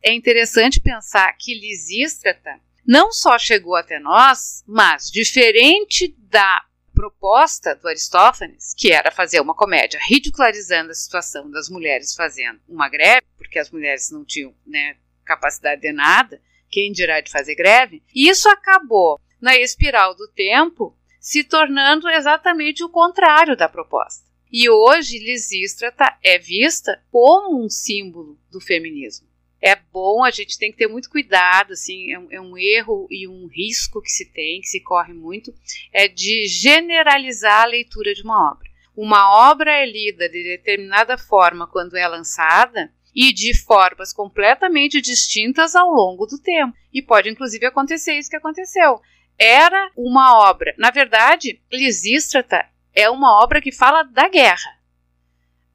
É 0.02 0.12
interessante 0.12 0.80
pensar 0.80 1.32
que 1.38 1.58
Lisístrata 1.58 2.60
não 2.86 3.10
só 3.10 3.38
chegou 3.38 3.74
até 3.74 3.98
nós, 3.98 4.62
mas 4.66 5.10
diferente 5.10 6.14
da 6.30 6.64
proposta 6.94 7.74
do 7.76 7.86
Aristófanes, 7.86 8.74
que 8.76 8.92
era 8.92 9.10
fazer 9.10 9.40
uma 9.40 9.54
comédia 9.54 10.00
ridicularizando 10.08 10.90
a 10.90 10.94
situação 10.94 11.50
das 11.50 11.68
mulheres 11.68 12.14
fazendo 12.14 12.60
uma 12.68 12.88
greve, 12.88 13.26
porque 13.36 13.58
as 13.58 13.70
mulheres 13.70 14.10
não 14.10 14.24
tinham 14.24 14.52
né, 14.66 14.96
capacidade 15.24 15.80
de 15.80 15.92
nada, 15.92 16.40
quem 16.70 16.92
dirá 16.92 17.20
de 17.20 17.30
fazer 17.30 17.54
greve, 17.54 18.02
isso 18.14 18.48
acabou 18.48 19.20
na 19.40 19.56
espiral 19.56 20.14
do 20.14 20.28
tempo 20.28 20.96
se 21.20 21.44
tornando 21.44 22.08
exatamente 22.08 22.82
o 22.82 22.88
contrário 22.88 23.56
da 23.56 23.68
proposta. 23.68 24.26
E 24.50 24.68
hoje 24.70 25.18
Lisístrata 25.18 26.16
é 26.22 26.38
vista 26.38 27.02
como 27.10 27.62
um 27.62 27.68
símbolo 27.68 28.38
do 28.50 28.60
feminismo. 28.60 29.28
É 29.60 29.74
bom, 29.74 30.24
a 30.24 30.30
gente 30.30 30.56
tem 30.56 30.70
que 30.70 30.78
ter 30.78 30.86
muito 30.86 31.10
cuidado, 31.10 31.72
assim, 31.72 32.12
é 32.12 32.18
um, 32.18 32.28
é 32.30 32.40
um 32.40 32.56
erro 32.56 33.08
e 33.10 33.26
um 33.26 33.46
risco 33.48 34.00
que 34.00 34.10
se 34.10 34.24
tem, 34.32 34.60
que 34.60 34.68
se 34.68 34.80
corre 34.80 35.12
muito, 35.12 35.52
é 35.92 36.06
de 36.06 36.46
generalizar 36.46 37.62
a 37.62 37.66
leitura 37.66 38.14
de 38.14 38.22
uma 38.22 38.52
obra. 38.52 38.68
Uma 38.96 39.50
obra 39.50 39.72
é 39.72 39.84
lida 39.84 40.28
de 40.28 40.42
determinada 40.42 41.18
forma 41.18 41.66
quando 41.66 41.96
é 41.96 42.06
lançada, 42.06 42.92
e 43.20 43.32
de 43.32 43.52
formas 43.52 44.12
completamente 44.12 45.00
distintas 45.00 45.74
ao 45.74 45.90
longo 45.90 46.24
do 46.24 46.40
tempo. 46.40 46.72
E 46.92 47.02
pode 47.02 47.28
inclusive 47.28 47.66
acontecer 47.66 48.16
isso 48.16 48.30
que 48.30 48.36
aconteceu. 48.36 49.00
Era 49.36 49.90
uma 49.96 50.38
obra, 50.48 50.72
na 50.78 50.92
verdade, 50.92 51.60
Lisístrata 51.72 52.64
é 52.94 53.10
uma 53.10 53.42
obra 53.42 53.60
que 53.60 53.72
fala 53.72 54.04
da 54.04 54.28
guerra. 54.28 54.78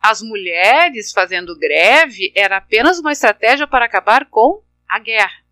as 0.01 0.21
mulheres 0.21 1.11
fazendo 1.11 1.57
greve 1.57 2.31
era 2.33 2.57
apenas 2.57 2.99
uma 2.99 3.11
estratégia 3.11 3.67
para 3.67 3.85
acabar 3.85 4.25
com 4.29 4.61
a 4.87 4.99
guerra. 4.99 5.43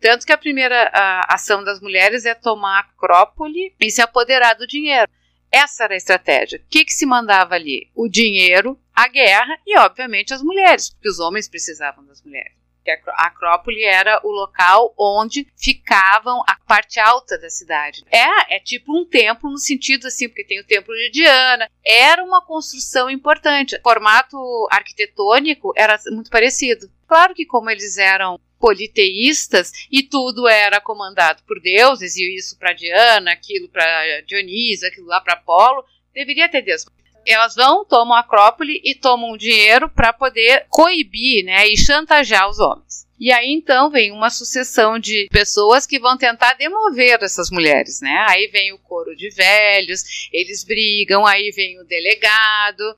Tanto 0.00 0.24
que 0.24 0.32
a 0.32 0.38
primeira 0.38 0.90
a 0.92 1.34
ação 1.34 1.64
das 1.64 1.80
mulheres 1.80 2.24
é 2.24 2.34
tomar 2.34 2.78
a 2.78 2.80
Acrópole 2.80 3.74
e 3.80 3.90
se 3.90 4.00
apoderar 4.00 4.54
do 4.54 4.66
dinheiro. 4.66 5.10
Essa 5.52 5.84
era 5.84 5.94
a 5.94 5.96
estratégia. 5.96 6.58
O 6.58 6.68
que, 6.70 6.84
que 6.84 6.92
se 6.92 7.04
mandava 7.04 7.54
ali? 7.54 7.90
O 7.94 8.08
dinheiro, 8.08 8.80
a 8.94 9.06
guerra 9.06 9.58
e, 9.66 9.78
obviamente, 9.78 10.32
as 10.32 10.42
mulheres, 10.42 10.90
porque 10.90 11.08
os 11.08 11.18
homens 11.18 11.48
precisavam 11.48 12.04
das 12.06 12.22
mulheres 12.22 12.61
que 12.82 12.90
a 12.90 13.26
Acrópole 13.26 13.82
era 13.82 14.20
o 14.24 14.30
local 14.30 14.94
onde 14.98 15.46
ficavam 15.56 16.42
a 16.46 16.56
parte 16.66 16.98
alta 16.98 17.38
da 17.38 17.48
cidade. 17.48 18.04
É, 18.10 18.56
é 18.56 18.60
tipo 18.60 18.96
um 18.96 19.04
templo 19.04 19.50
no 19.50 19.58
sentido 19.58 20.06
assim, 20.06 20.28
porque 20.28 20.44
tem 20.44 20.60
o 20.60 20.66
templo 20.66 20.94
de 20.94 21.10
Diana. 21.10 21.70
Era 21.84 22.22
uma 22.24 22.44
construção 22.44 23.08
importante. 23.10 23.76
O 23.76 23.82
formato 23.82 24.36
arquitetônico 24.70 25.72
era 25.76 25.98
muito 26.10 26.30
parecido. 26.30 26.90
Claro 27.06 27.34
que 27.34 27.46
como 27.46 27.70
eles 27.70 27.98
eram 27.98 28.38
politeístas 28.58 29.72
e 29.90 30.04
tudo 30.04 30.48
era 30.48 30.80
comandado 30.80 31.42
por 31.42 31.60
deuses 31.60 32.16
e 32.16 32.36
isso 32.36 32.56
para 32.56 32.72
Diana, 32.72 33.32
aquilo 33.32 33.68
para 33.68 34.20
Dionísio, 34.20 34.86
aquilo 34.86 35.08
lá 35.08 35.20
para 35.20 35.34
Apolo, 35.34 35.84
deveria 36.14 36.48
ter 36.48 36.62
Deus 36.62 36.84
elas 37.26 37.54
vão, 37.54 37.84
tomam 37.84 38.14
a 38.16 38.20
Acrópole 38.20 38.80
e 38.84 38.94
tomam 38.94 39.36
dinheiro 39.36 39.88
para 39.88 40.12
poder 40.12 40.66
coibir 40.68 41.44
né, 41.44 41.68
e 41.68 41.76
chantagear 41.76 42.48
os 42.48 42.58
homens. 42.58 43.06
E 43.18 43.30
aí 43.30 43.52
então 43.52 43.88
vem 43.88 44.10
uma 44.10 44.30
sucessão 44.30 44.98
de 44.98 45.28
pessoas 45.30 45.86
que 45.86 46.00
vão 46.00 46.16
tentar 46.16 46.54
demover 46.54 47.22
essas 47.22 47.50
mulheres, 47.50 48.00
né? 48.00 48.26
Aí 48.28 48.48
vem 48.48 48.72
o 48.72 48.78
coro 48.78 49.14
de 49.14 49.30
velhos, 49.30 50.28
eles 50.32 50.64
brigam, 50.64 51.24
aí 51.24 51.52
vem 51.52 51.80
o 51.80 51.84
delegado. 51.84 52.96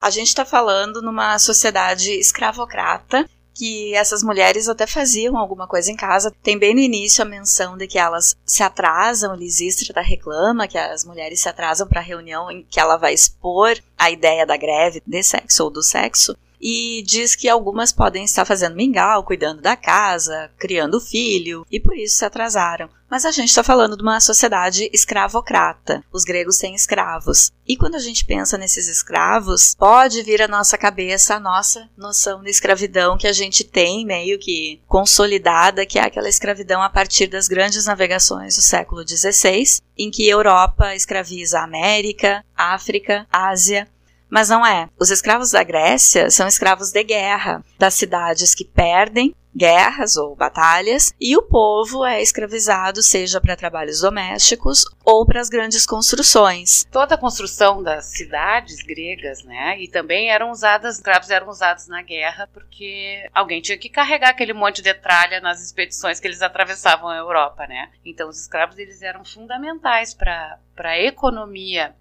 A 0.00 0.10
gente 0.10 0.28
está 0.28 0.44
falando 0.44 1.02
numa 1.02 1.36
sociedade 1.40 2.12
escravocrata 2.12 3.28
que 3.58 3.92
essas 3.92 4.22
mulheres 4.22 4.68
até 4.68 4.86
faziam 4.86 5.36
alguma 5.36 5.66
coisa 5.66 5.90
em 5.90 5.96
casa. 5.96 6.32
Tem 6.44 6.56
bem 6.56 6.72
no 6.72 6.80
início 6.80 7.22
a 7.22 7.26
menção 7.26 7.76
de 7.76 7.88
que 7.88 7.98
elas 7.98 8.36
se 8.46 8.62
atrasam, 8.62 9.34
Lisístrata 9.34 10.00
reclama 10.00 10.68
que 10.68 10.78
as 10.78 11.04
mulheres 11.04 11.40
se 11.40 11.48
atrasam 11.48 11.88
para 11.88 11.98
a 11.98 12.04
reunião 12.04 12.48
em 12.52 12.64
que 12.70 12.78
ela 12.78 12.96
vai 12.96 13.12
expor 13.12 13.76
a 13.98 14.12
ideia 14.12 14.46
da 14.46 14.56
greve 14.56 15.02
de 15.04 15.22
sexo 15.24 15.64
ou 15.64 15.70
do 15.70 15.82
sexo 15.82 16.36
e 16.60 17.02
diz 17.06 17.34
que 17.34 17.48
algumas 17.48 17.92
podem 17.92 18.24
estar 18.24 18.44
fazendo 18.44 18.76
mingau, 18.76 19.24
cuidando 19.24 19.62
da 19.62 19.76
casa, 19.76 20.50
criando 20.58 21.00
filho, 21.00 21.66
e 21.70 21.78
por 21.78 21.96
isso 21.96 22.16
se 22.16 22.24
atrasaram. 22.24 22.88
Mas 23.10 23.24
a 23.24 23.30
gente 23.30 23.48
está 23.48 23.62
falando 23.62 23.96
de 23.96 24.02
uma 24.02 24.20
sociedade 24.20 24.90
escravocrata. 24.92 26.04
Os 26.12 26.24
gregos 26.24 26.58
têm 26.58 26.74
escravos. 26.74 27.50
E 27.66 27.76
quando 27.76 27.94
a 27.94 28.00
gente 28.00 28.24
pensa 28.24 28.58
nesses 28.58 28.86
escravos, 28.86 29.74
pode 29.78 30.22
vir 30.22 30.42
à 30.42 30.48
nossa 30.48 30.76
cabeça 30.76 31.34
a 31.34 31.40
nossa 31.40 31.88
noção 31.96 32.42
de 32.42 32.50
escravidão 32.50 33.16
que 33.16 33.26
a 33.26 33.32
gente 33.32 33.64
tem 33.64 34.04
meio 34.04 34.38
que 34.38 34.82
consolidada, 34.86 35.86
que 35.86 35.98
é 35.98 36.02
aquela 36.02 36.28
escravidão 36.28 36.82
a 36.82 36.90
partir 36.90 37.28
das 37.28 37.48
grandes 37.48 37.86
navegações 37.86 38.56
do 38.56 38.62
século 38.62 39.02
XVI, 39.06 39.80
em 39.96 40.10
que 40.10 40.28
Europa 40.28 40.94
escraviza 40.94 41.60
a 41.60 41.64
América, 41.64 42.44
África, 42.54 43.26
Ásia 43.32 43.88
mas 44.30 44.48
não 44.48 44.64
é. 44.64 44.88
Os 44.98 45.10
escravos 45.10 45.50
da 45.50 45.62
Grécia 45.62 46.30
são 46.30 46.46
escravos 46.46 46.90
de 46.90 47.02
guerra, 47.02 47.64
das 47.78 47.94
cidades 47.94 48.54
que 48.54 48.64
perdem 48.64 49.34
guerras 49.58 50.16
ou 50.16 50.36
batalhas, 50.36 51.12
e 51.20 51.36
o 51.36 51.42
povo 51.42 52.04
é 52.04 52.22
escravizado, 52.22 53.02
seja 53.02 53.40
para 53.40 53.56
trabalhos 53.56 54.00
domésticos 54.00 54.84
ou 55.04 55.26
para 55.26 55.40
as 55.40 55.48
grandes 55.48 55.84
construções. 55.84 56.84
Toda 56.92 57.16
a 57.16 57.18
construção 57.18 57.82
das 57.82 58.06
cidades 58.06 58.80
gregas, 58.82 59.42
né, 59.42 59.80
e 59.80 59.88
também 59.88 60.30
eram 60.30 60.52
usadas, 60.52 60.96
escravos 60.96 61.28
eram 61.30 61.48
usados 61.48 61.88
na 61.88 62.02
guerra 62.02 62.48
porque 62.52 63.28
alguém 63.34 63.60
tinha 63.60 63.76
que 63.76 63.88
carregar 63.88 64.30
aquele 64.30 64.52
monte 64.52 64.80
de 64.80 64.94
tralha 64.94 65.40
nas 65.40 65.60
expedições 65.60 66.20
que 66.20 66.28
eles 66.28 66.42
atravessavam 66.42 67.08
a 67.08 67.16
Europa, 67.16 67.66
né? 67.66 67.90
Então 68.04 68.28
os 68.28 68.40
escravos 68.40 68.78
eles 68.78 69.02
eram 69.02 69.24
fundamentais 69.24 70.14
para 70.14 70.58
para 70.76 70.90
a 70.90 71.02
economia 71.02 71.92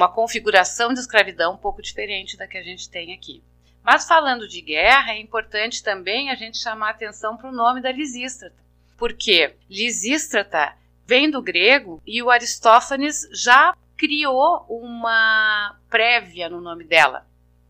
uma 0.00 0.08
configuração 0.08 0.94
de 0.94 1.00
escravidão 1.00 1.52
um 1.52 1.58
pouco 1.58 1.82
diferente 1.82 2.34
da 2.34 2.46
que 2.46 2.56
a 2.56 2.62
gente 2.62 2.88
tem 2.88 3.12
aqui. 3.12 3.42
Mas 3.82 4.08
falando 4.08 4.48
de 4.48 4.62
guerra, 4.62 5.12
é 5.12 5.20
importante 5.20 5.82
também 5.82 6.30
a 6.30 6.34
gente 6.34 6.56
chamar 6.56 6.90
atenção 6.90 7.36
para 7.36 7.50
o 7.50 7.52
nome 7.52 7.82
da 7.82 7.92
Lisístrata. 7.92 8.56
Porque 8.96 9.54
Lisístrata 9.68 10.74
vem 11.06 11.30
do 11.30 11.42
grego 11.42 12.00
e 12.06 12.22
o 12.22 12.30
Aristófanes 12.30 13.28
já 13.32 13.76
criou 13.94 14.64
uma 14.70 15.78
prévia 15.90 16.48
no 16.48 16.62
nome 16.62 16.84
dela. 16.84 17.26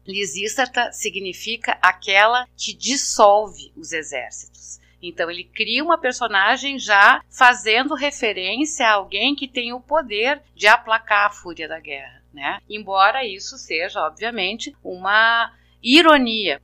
Lisístrata 0.06 0.92
significa 0.92 1.78
aquela 1.82 2.46
que 2.56 2.72
dissolve 2.72 3.72
os 3.76 3.92
exércitos. 3.92 4.78
Então 5.02 5.28
ele 5.28 5.44
cria 5.44 5.82
uma 5.82 5.98
personagem 5.98 6.78
já 6.78 7.24
fazendo 7.28 7.94
referência 7.94 8.86
a 8.86 8.92
alguém 8.92 9.34
que 9.34 9.48
tem 9.48 9.72
o 9.72 9.80
poder 9.80 10.40
de 10.54 10.68
aplacar 10.68 11.26
a 11.26 11.30
fúria 11.30 11.66
da 11.66 11.80
guerra 11.80 12.19
né? 12.32 12.58
Embora 12.68 13.26
isso 13.26 13.56
seja, 13.58 14.00
obviamente, 14.00 14.74
uma 14.82 15.52
ironia. 15.82 16.60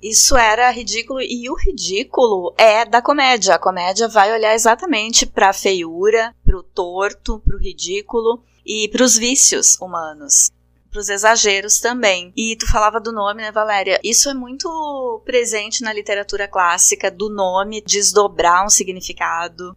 Isso 0.00 0.36
era 0.36 0.70
ridículo 0.70 1.20
e 1.20 1.50
o 1.50 1.54
ridículo 1.54 2.54
é 2.56 2.84
da 2.84 3.02
comédia. 3.02 3.54
A 3.54 3.58
comédia 3.58 4.06
vai 4.06 4.32
olhar 4.32 4.54
exatamente 4.54 5.26
para 5.26 5.48
a 5.48 5.52
feiura, 5.52 6.34
para 6.44 6.56
o 6.56 6.62
torto, 6.62 7.40
para 7.40 7.56
o 7.56 7.60
ridículo 7.60 8.42
e 8.64 8.88
para 8.88 9.02
os 9.02 9.16
vícios 9.16 9.76
humanos 9.80 10.50
para 10.90 11.00
os 11.00 11.08
exageros 11.08 11.78
também. 11.78 12.32
E 12.36 12.56
tu 12.56 12.66
falava 12.66 13.00
do 13.00 13.12
nome, 13.12 13.42
né, 13.42 13.52
Valéria? 13.52 14.00
Isso 14.02 14.28
é 14.28 14.34
muito 14.34 15.22
presente 15.24 15.82
na 15.82 15.92
literatura 15.92 16.48
clássica, 16.48 17.10
do 17.10 17.28
nome 17.28 17.82
desdobrar 17.82 18.64
um 18.64 18.70
significado 18.70 19.76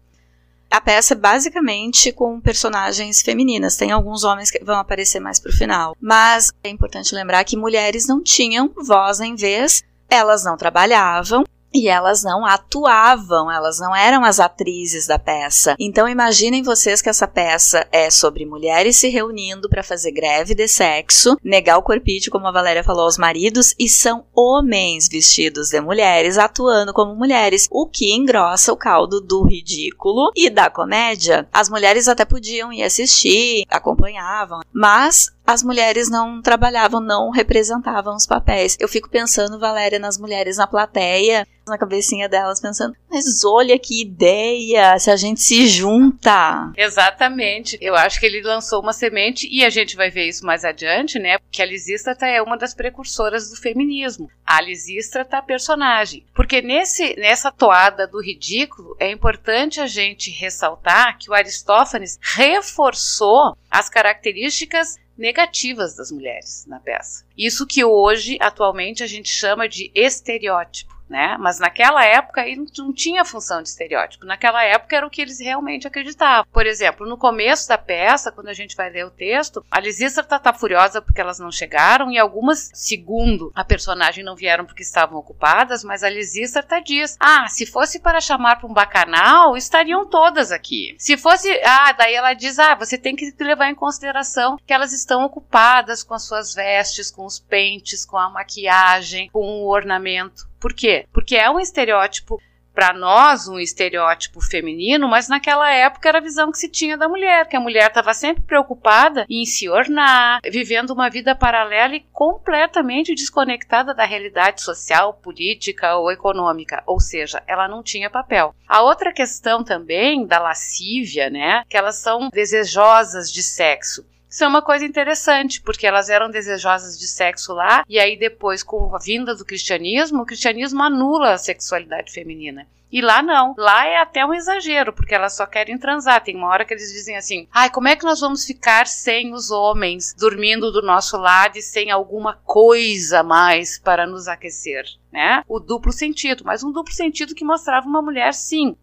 a 0.72 0.80
peça 0.80 1.14
é 1.14 1.18
basicamente 1.18 2.14
com 2.14 2.40
personagens 2.40 3.22
femininas. 3.22 3.76
Tem 3.76 3.92
alguns 3.92 4.24
homens 4.24 4.50
que 4.50 4.64
vão 4.64 4.80
aparecer 4.80 5.20
mais 5.20 5.40
pro 5.40 5.52
final. 5.52 5.96
Mas 6.00 6.52
é 6.64 6.70
importante 6.70 7.14
lembrar 7.14 7.44
que 7.44 7.58
mulheres 7.58 8.08
não 8.08 8.24
tinham 8.24 8.72
voz 8.76 9.20
em 9.20 9.36
vez, 9.36 9.84
elas 10.10 10.46
não 10.46 10.56
trabalhavam, 10.56 11.44
e 11.74 11.88
elas 11.88 12.24
não 12.24 12.46
atuavam, 12.46 13.52
elas 13.52 13.80
não 13.80 13.96
eram 13.96 14.24
as 14.24 14.40
atrizes 14.40 15.08
da 15.08 15.18
peça. 15.18 15.76
Então 15.80 16.08
imaginem 16.08 16.64
vocês 16.64 17.02
que 17.02 17.10
essa 17.10 17.28
peça 17.28 17.88
é 17.92 18.10
sobre 18.10 18.46
mulheres 18.46 18.98
se 18.98 19.10
reunindo 19.10 19.70
para 19.70 19.84
fazer 19.84 20.12
greve 20.12 20.54
de 20.54 20.68
sexo, 20.68 21.38
negar 21.44 21.78
o 21.78 21.84
corpite, 21.84 22.30
como 22.30 22.48
a 22.48 22.52
Valéria 22.52 22.84
falou, 22.84 23.04
aos 23.04 23.18
maridos, 23.18 23.74
e 23.80 23.88
são 23.88 24.26
homens 24.36 25.08
vestidos 25.08 25.70
de 25.70 25.80
mulheres 25.80 26.38
atuando 26.38 26.94
como 26.94 27.16
mulheres, 27.16 27.68
o 27.72 27.88
que 27.88 28.14
engrossa 28.14 28.74
o 28.74 28.78
caldo 28.78 29.22
do 29.22 29.44
ridículo 29.44 30.32
e 30.36 30.50
da 30.50 30.70
comédia. 30.70 31.48
As 31.52 31.70
mulheres 31.70 32.08
até 32.08 32.26
podiam 32.26 32.72
ir 32.72 32.84
assistir, 32.84 33.66
acompanhavam, 33.70 34.62
mas 34.74 35.32
as 35.52 35.64
mulheres 35.64 36.10
não 36.10 36.42
trabalhavam, 36.42 37.02
não 37.02 37.30
representavam 37.30 38.16
os 38.16 38.26
papéis. 38.26 38.78
Eu 38.80 38.88
fico 38.88 39.10
pensando, 39.10 39.60
Valéria, 39.60 40.00
nas 40.00 40.18
mulheres 40.18 40.58
na 40.58 40.66
plateia, 40.66 41.46
na 41.68 41.78
cabecinha 41.78 42.28
delas, 42.28 42.60
pensando, 42.60 42.96
mas 43.10 43.44
olha 43.44 43.78
que 43.78 44.02
ideia, 44.02 44.98
se 44.98 45.12
a 45.12 45.16
gente 45.16 45.42
se 45.42 45.68
junta. 45.68 46.72
Exatamente. 46.76 47.78
Eu 47.82 47.96
acho 47.96 48.20
que 48.20 48.26
ele 48.26 48.42
lançou 48.42 48.82
uma 48.82 48.94
semente, 48.94 49.48
e 49.52 49.64
a 49.64 49.70
gente 49.70 49.96
vai 49.96 50.10
ver 50.10 50.28
isso 50.28 50.46
mais 50.46 50.66
adiante, 50.66 51.20
né? 51.20 51.38
Que 51.52 51.62
a 51.62 51.66
Lisístrata 51.66 52.26
é 52.26 52.42
uma 52.42 52.58
das 52.58 52.74
precursoras 52.74 53.50
do 53.50 53.56
feminismo. 53.56 54.30
A 54.46 54.62
Lisístrata 54.62 55.42
personagem. 55.42 56.26
Porque 56.34 56.62
nesse, 56.62 57.16
nessa 57.18 57.52
toada 57.52 58.08
do 58.08 58.22
ridículo, 58.22 58.96
é 59.00 59.12
importante 59.12 59.80
a 59.80 59.88
gente 59.88 60.32
ressaltar 60.32 61.18
que 61.18 61.30
o 61.30 61.34
Aristófanes 61.34 62.18
reforçou 62.22 63.56
as 63.70 63.90
características 63.90 64.98
negativas 65.22 65.96
das 65.96 66.12
mulheres 66.12 66.66
na 66.66 66.80
peça. 66.80 67.24
Isso 67.38 67.68
que 67.68 67.86
hoje, 67.86 68.40
atualmente, 68.42 69.04
a 69.04 69.08
gente 69.08 69.30
chama 69.30 69.70
de 69.70 69.92
estereótipo 69.94 70.91
né? 71.12 71.36
Mas 71.38 71.60
naquela 71.60 72.04
época 72.06 72.48
ele 72.48 72.66
não 72.78 72.94
tinha 72.94 73.26
função 73.26 73.62
de 73.62 73.68
estereótipo. 73.68 74.26
Naquela 74.26 74.64
época 74.64 74.96
era 74.96 75.06
o 75.06 75.10
que 75.10 75.22
eles 75.22 75.40
realmente 75.42 75.86
acreditavam. 75.86 76.50
Por 76.52 76.66
exemplo, 76.66 77.06
no 77.06 77.18
começo 77.18 77.68
da 77.68 77.78
peça, 77.78 78.32
quando 78.32 78.48
a 78.48 78.54
gente 78.54 78.78
vai 78.78 78.90
ler 78.90 79.06
o 79.06 79.12
texto, 79.12 79.64
a 79.70 79.80
Lisístrata 79.80 80.40
tá, 80.40 80.52
tá 80.52 80.58
furiosa 80.58 81.02
porque 81.02 81.20
elas 81.20 81.38
não 81.38 81.52
chegaram 81.52 82.10
e 82.10 82.18
algumas, 82.18 82.72
segundo 82.74 83.52
a 83.54 83.66
personagem, 83.66 84.24
não 84.24 84.38
vieram 84.38 84.66
porque 84.66 84.84
estavam 84.84 85.20
ocupadas, 85.20 85.84
mas 85.84 86.02
a 86.02 86.10
Lisístrata 86.10 86.82
diz: 86.82 87.18
"Ah, 87.20 87.48
se 87.50 87.66
fosse 87.66 88.00
para 88.00 88.22
chamar 88.22 88.56
para 88.56 88.70
um 88.70 88.74
bacanal, 88.74 89.58
estariam 89.58 90.08
todas 90.08 90.52
aqui. 90.52 90.96
Se 90.98 91.18
fosse, 91.18 91.50
ah, 91.66 91.92
daí 91.92 92.14
ela 92.14 92.34
diz: 92.34 92.58
"Ah, 92.58 92.74
você 92.74 92.98
tem 92.98 93.18
que 93.18 93.34
levar 93.42 93.70
em 93.70 93.76
consideração 93.76 94.58
que 94.66 94.74
elas 94.74 94.94
estão 94.94 95.26
ocupadas 95.26 96.04
com 96.04 96.14
as 96.14 96.24
suas 96.24 96.54
vestes, 96.54 97.12
com 97.12 97.26
os 97.26 97.38
pentes, 97.38 98.06
com 98.06 98.18
a 98.18 98.30
maquiagem, 98.30 99.30
com 99.30 99.64
o 99.64 99.68
ornamento 99.68 100.50
por 100.62 100.74
quê? 100.74 101.06
Porque 101.12 101.36
é 101.36 101.50
um 101.50 101.60
estereótipo 101.60 102.40
para 102.74 102.94
nós 102.94 103.48
um 103.48 103.60
estereótipo 103.60 104.42
feminino, 104.42 105.08
mas 105.08 105.28
naquela 105.28 105.70
época 105.72 106.08
era 106.08 106.20
a 106.20 106.22
visão 106.22 106.52
que 106.52 106.58
se 106.58 106.70
tinha 106.70 106.98
da 106.98 107.08
mulher, 107.08 107.48
que 107.48 107.56
a 107.56 107.60
mulher 107.60 107.88
estava 107.88 108.14
sempre 108.14 108.44
preocupada 108.44 109.26
em 109.30 109.46
se 109.46 109.70
ornar, 109.70 110.40
vivendo 110.50 110.92
uma 110.92 111.10
vida 111.10 111.36
paralela 111.36 111.96
e 111.96 112.06
completamente 112.12 113.14
desconectada 113.14 113.94
da 113.94 114.06
realidade 114.06 114.62
social, 114.62 115.14
política 115.16 115.96
ou 115.96 116.12
econômica, 116.12 116.82
ou 116.86 117.00
seja, 117.00 117.44
ela 117.46 117.68
não 117.68 117.84
tinha 117.84 118.10
papel. 118.10 118.56
A 118.68 118.82
outra 118.82 119.12
questão 119.12 119.64
também 119.64 120.26
da 120.26 120.40
lascívia, 120.40 121.30
né, 121.30 121.64
que 121.68 121.76
elas 121.76 121.98
são 121.98 122.30
desejosas 122.30 123.32
de 123.32 123.44
sexo. 123.44 124.06
Isso 124.32 124.46
é 124.46 124.48
uma 124.48 124.62
coisa 124.62 124.86
interessante, 124.86 125.62
porque 125.62 125.86
elas 125.86 126.10
eram 126.10 126.32
desejosas 126.32 126.98
de 126.98 127.06
sexo 127.06 127.54
lá, 127.54 127.84
e 127.90 128.00
aí 128.00 128.18
depois, 128.18 128.64
com 128.64 128.96
a 128.96 128.98
vinda 128.98 129.36
do 129.36 129.44
cristianismo, 129.44 130.22
o 130.22 130.26
cristianismo 130.26 130.82
anula 130.82 131.34
a 131.34 131.38
sexualidade 131.38 132.14
feminina. 132.14 132.66
E 132.90 133.02
lá 133.02 133.22
não. 133.22 133.54
Lá 133.58 133.86
é 133.86 133.98
até 133.98 134.26
um 134.26 134.34
exagero, 134.34 134.94
porque 134.94 135.14
elas 135.14 135.36
só 135.36 135.46
querem 135.46 135.78
transar. 135.78 136.24
Tem 136.24 136.36
uma 136.36 136.48
hora 136.48 136.64
que 136.64 136.74
eles 136.74 136.92
dizem 136.94 137.18
assim: 137.18 137.48
ai, 137.52 137.70
como 137.70 137.90
é 137.90 137.96
que 137.96 138.06
nós 138.06 138.22
vamos 138.22 138.46
ficar 138.46 138.88
sem 138.88 139.34
os 139.34 139.52
homens 139.52 140.14
dormindo 140.18 140.72
do 140.72 140.82
nosso 140.82 141.18
lado 141.18 141.58
e 141.58 141.62
sem 141.62 141.92
alguma 141.92 142.34
coisa 142.46 143.24
mais 143.24 143.80
para 143.80 144.08
nos 144.08 144.28
aquecer? 144.30 144.86
Né? 145.12 145.44
O 145.48 145.60
duplo 145.60 145.92
sentido, 145.92 146.44
mas 146.46 146.64
um 146.64 146.72
duplo 146.72 146.94
sentido 146.94 147.36
que 147.36 147.46
mostrava 147.46 147.88
uma 147.88 148.02
mulher, 148.02 148.34
sim, 148.34 148.76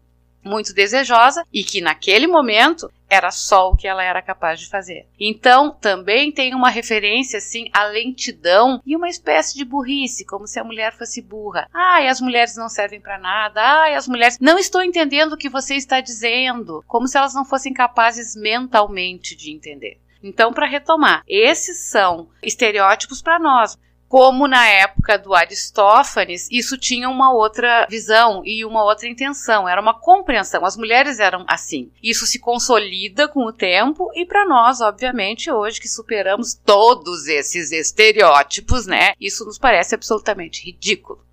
muito 0.43 0.73
desejosa 0.73 1.43
e 1.53 1.63
que 1.63 1.81
naquele 1.81 2.25
momento 2.27 2.91
era 3.09 3.31
só 3.31 3.69
o 3.69 3.75
que 3.75 3.87
ela 3.87 4.03
era 4.03 4.21
capaz 4.21 4.59
de 4.59 4.69
fazer. 4.69 5.07
Então, 5.19 5.71
também 5.71 6.31
tem 6.31 6.53
uma 6.53 6.69
referência 6.69 7.37
assim 7.37 7.69
à 7.73 7.83
lentidão 7.85 8.81
e 8.85 8.95
uma 8.95 9.09
espécie 9.09 9.57
de 9.57 9.65
burrice, 9.65 10.25
como 10.25 10.47
se 10.47 10.59
a 10.59 10.63
mulher 10.63 10.93
fosse 10.93 11.21
burra. 11.21 11.67
Ai, 11.73 12.07
as 12.07 12.21
mulheres 12.21 12.55
não 12.55 12.69
servem 12.69 13.01
para 13.01 13.17
nada. 13.17 13.61
Ai, 13.61 13.95
as 13.95 14.07
mulheres 14.07 14.37
não 14.39 14.59
estou 14.59 14.83
entendendo 14.83 15.33
o 15.33 15.37
que 15.37 15.49
você 15.49 15.75
está 15.75 15.99
dizendo, 16.01 16.83
como 16.87 17.07
se 17.07 17.17
elas 17.17 17.33
não 17.33 17.43
fossem 17.43 17.73
capazes 17.73 18.35
mentalmente 18.35 19.35
de 19.35 19.51
entender. 19.51 19.99
Então, 20.21 20.53
para 20.53 20.67
retomar, 20.67 21.23
esses 21.27 21.89
são 21.89 22.29
estereótipos 22.43 23.21
para 23.21 23.39
nós 23.39 23.77
como 24.09 24.47
na 24.47 24.67
época 24.67 25.19
do 25.19 25.35
Aristófanes, 25.35 26.47
isso 26.49 26.75
tinha 26.79 27.07
uma 27.07 27.31
outra 27.31 27.85
visão 27.87 28.41
e 28.43 28.65
uma 28.65 28.83
outra 28.83 29.07
intenção, 29.07 29.69
era 29.69 29.79
uma 29.79 29.93
compreensão. 29.93 30.65
As 30.65 30.75
mulheres 30.75 31.19
eram 31.19 31.45
assim. 31.47 31.91
Isso 32.01 32.25
se 32.25 32.39
consolida 32.39 33.27
com 33.27 33.45
o 33.45 33.53
tempo 33.53 34.09
e 34.15 34.25
para 34.25 34.47
nós, 34.47 34.81
obviamente, 34.81 35.51
hoje 35.51 35.79
que 35.79 35.87
superamos 35.87 36.55
todos 36.55 37.27
esses 37.27 37.71
estereótipos, 37.71 38.87
né? 38.87 39.13
Isso 39.21 39.45
nos 39.45 39.59
parece 39.59 39.93
absolutamente 39.93 40.65
ridículo. 40.65 41.23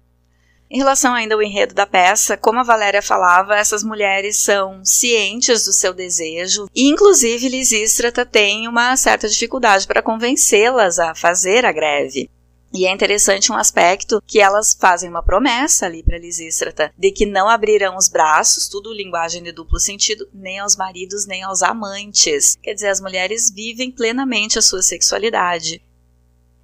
Em 0.68 0.78
relação 0.78 1.14
ainda 1.14 1.34
ao 1.34 1.42
enredo 1.42 1.74
da 1.74 1.86
peça, 1.86 2.36
como 2.36 2.58
a 2.58 2.64
Valéria 2.64 3.00
falava, 3.00 3.56
essas 3.56 3.82
mulheres 3.84 4.42
são 4.42 4.84
cientes 4.84 5.64
do 5.64 5.72
seu 5.72 5.94
desejo 5.94 6.68
e, 6.74 6.88
inclusive, 6.88 7.48
Lisístrata 7.48 8.26
tem 8.26 8.68
uma 8.68 8.96
certa 8.96 9.28
dificuldade 9.28 9.86
para 9.86 10.02
convencê-las 10.02 10.98
a 10.98 11.14
fazer 11.14 11.64
a 11.64 11.72
greve. 11.72 12.28
E 12.76 12.84
é 12.84 12.92
interessante 12.92 13.50
um 13.50 13.56
aspecto 13.56 14.22
que 14.26 14.38
elas 14.38 14.76
fazem 14.78 15.08
uma 15.08 15.22
promessa 15.22 15.86
ali 15.86 16.02
para 16.02 16.18
Lisístrata 16.18 16.92
de 16.98 17.10
que 17.10 17.24
não 17.24 17.48
abrirão 17.48 17.96
os 17.96 18.06
braços, 18.06 18.68
tudo 18.68 18.92
linguagem 18.92 19.42
de 19.42 19.50
duplo 19.50 19.80
sentido, 19.80 20.28
nem 20.30 20.58
aos 20.58 20.76
maridos 20.76 21.26
nem 21.26 21.42
aos 21.42 21.62
amantes. 21.62 22.54
Quer 22.62 22.74
dizer, 22.74 22.88
as 22.88 23.00
mulheres 23.00 23.50
vivem 23.50 23.90
plenamente 23.90 24.58
a 24.58 24.62
sua 24.62 24.82
sexualidade. 24.82 25.80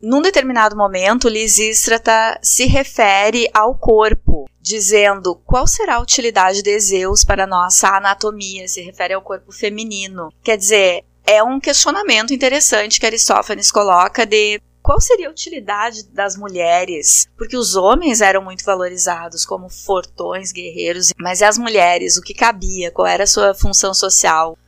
Num 0.02 0.20
determinado 0.20 0.76
momento, 0.76 1.30
Lisístrata 1.30 2.38
se 2.42 2.66
refere 2.66 3.48
ao 3.54 3.74
corpo, 3.74 4.46
dizendo 4.60 5.34
qual 5.46 5.66
será 5.66 5.94
a 5.94 6.02
utilidade 6.02 6.60
de 6.60 6.78
Zeus 6.78 7.24
para 7.24 7.46
nossa 7.46 7.88
anatomia, 7.88 8.68
se 8.68 8.82
refere 8.82 9.14
ao 9.14 9.22
corpo 9.22 9.50
feminino. 9.50 10.30
Quer 10.44 10.58
dizer, 10.58 11.04
é 11.24 11.42
um 11.42 11.58
questionamento 11.58 12.34
interessante 12.34 13.00
que 13.00 13.06
Aristófanes 13.06 13.70
coloca 13.70 14.26
de 14.26 14.60
qual 14.82 15.00
seria 15.00 15.28
a 15.28 15.30
utilidade 15.30 16.04
das 16.08 16.36
mulheres? 16.36 17.28
Porque 17.36 17.56
os 17.56 17.76
homens 17.76 18.20
eram 18.20 18.42
muito 18.42 18.64
valorizados 18.64 19.44
como 19.46 19.68
fortões, 19.68 20.52
guerreiros, 20.52 21.12
mas 21.18 21.40
e 21.40 21.44
as 21.44 21.56
mulheres? 21.56 22.16
O 22.16 22.22
que 22.22 22.34
cabia? 22.34 22.90
Qual 22.90 23.06
era 23.06 23.24
a 23.24 23.26
sua 23.26 23.54
função 23.54 23.94
social? 23.94 24.58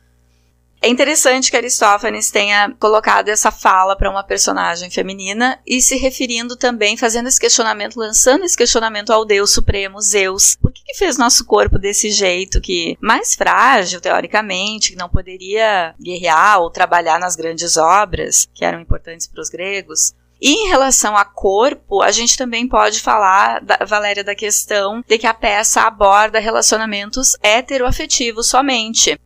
É 0.81 0.87
interessante 0.87 1.49
que 1.49 1.57
Aristófanes 1.57 2.29
tenha 2.29 2.71
colocado 2.79 3.29
essa 3.29 3.49
fala 3.49 3.95
para 3.95 4.09
uma 4.09 4.23
personagem 4.23 4.89
feminina 4.91 5.59
e 5.65 5.81
se 5.81 5.95
referindo 5.95 6.55
também, 6.55 6.95
fazendo 6.95 7.27
esse 7.27 7.39
questionamento, 7.39 7.97
lançando 7.97 8.43
esse 8.43 8.55
questionamento 8.55 9.11
ao 9.11 9.25
Deus 9.25 9.51
Supremo, 9.51 9.99
Zeus. 9.99 10.55
Por 10.61 10.71
que, 10.71 10.83
que 10.83 10.93
fez 10.93 11.17
nosso 11.17 11.45
corpo 11.45 11.79
desse 11.79 12.11
jeito, 12.11 12.61
que 12.61 12.97
mais 13.01 13.33
frágil, 13.33 13.99
teoricamente, 13.99 14.91
que 14.91 14.97
não 14.97 15.09
poderia 15.09 15.95
guerrear 15.99 16.59
ou 16.59 16.69
trabalhar 16.69 17.19
nas 17.19 17.35
grandes 17.35 17.77
obras 17.77 18.47
que 18.53 18.63
eram 18.63 18.79
importantes 18.79 19.25
para 19.25 19.41
os 19.41 19.49
gregos? 19.49 20.13
E 20.39 20.51
em 20.51 20.69
relação 20.69 21.15
a 21.17 21.25
corpo, 21.25 22.01
a 22.01 22.11
gente 22.11 22.37
também 22.37 22.67
pode 22.67 22.99
falar, 22.99 23.61
da, 23.61 23.77
Valéria, 23.85 24.23
da 24.23 24.35
questão 24.35 25.03
de 25.07 25.17
que 25.17 25.25
a 25.25 25.33
peça 25.33 25.81
aborda 25.81 26.39
relacionamentos 26.39 27.35
heteroafetivos 27.41 28.47
somente 28.47 29.17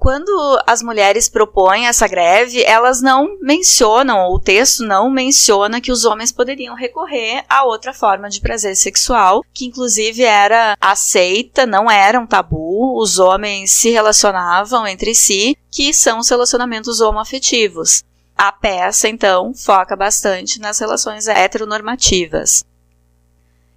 quando 0.00 0.58
as 0.66 0.82
mulheres 0.82 1.28
propõem 1.28 1.86
essa 1.86 2.08
greve, 2.08 2.64
elas 2.64 3.02
não 3.02 3.36
mencionam, 3.38 4.30
o 4.32 4.40
texto 4.40 4.82
não 4.82 5.10
menciona 5.10 5.78
que 5.78 5.92
os 5.92 6.06
homens 6.06 6.32
poderiam 6.32 6.74
recorrer 6.74 7.44
a 7.46 7.64
outra 7.64 7.92
forma 7.92 8.30
de 8.30 8.40
prazer 8.40 8.74
sexual, 8.76 9.44
que 9.52 9.66
inclusive 9.66 10.22
era 10.22 10.74
aceita, 10.80 11.66
não 11.66 11.90
era 11.90 12.18
um 12.18 12.26
tabu, 12.26 12.98
os 12.98 13.18
homens 13.18 13.72
se 13.72 13.90
relacionavam 13.90 14.86
entre 14.86 15.14
si, 15.14 15.54
que 15.70 15.92
são 15.92 16.20
os 16.20 16.30
relacionamentos 16.30 17.02
homoafetivos. 17.02 18.02
A 18.34 18.50
peça, 18.50 19.06
então, 19.06 19.52
foca 19.52 19.94
bastante 19.94 20.58
nas 20.58 20.78
relações 20.78 21.28
heteronormativas. 21.28 22.64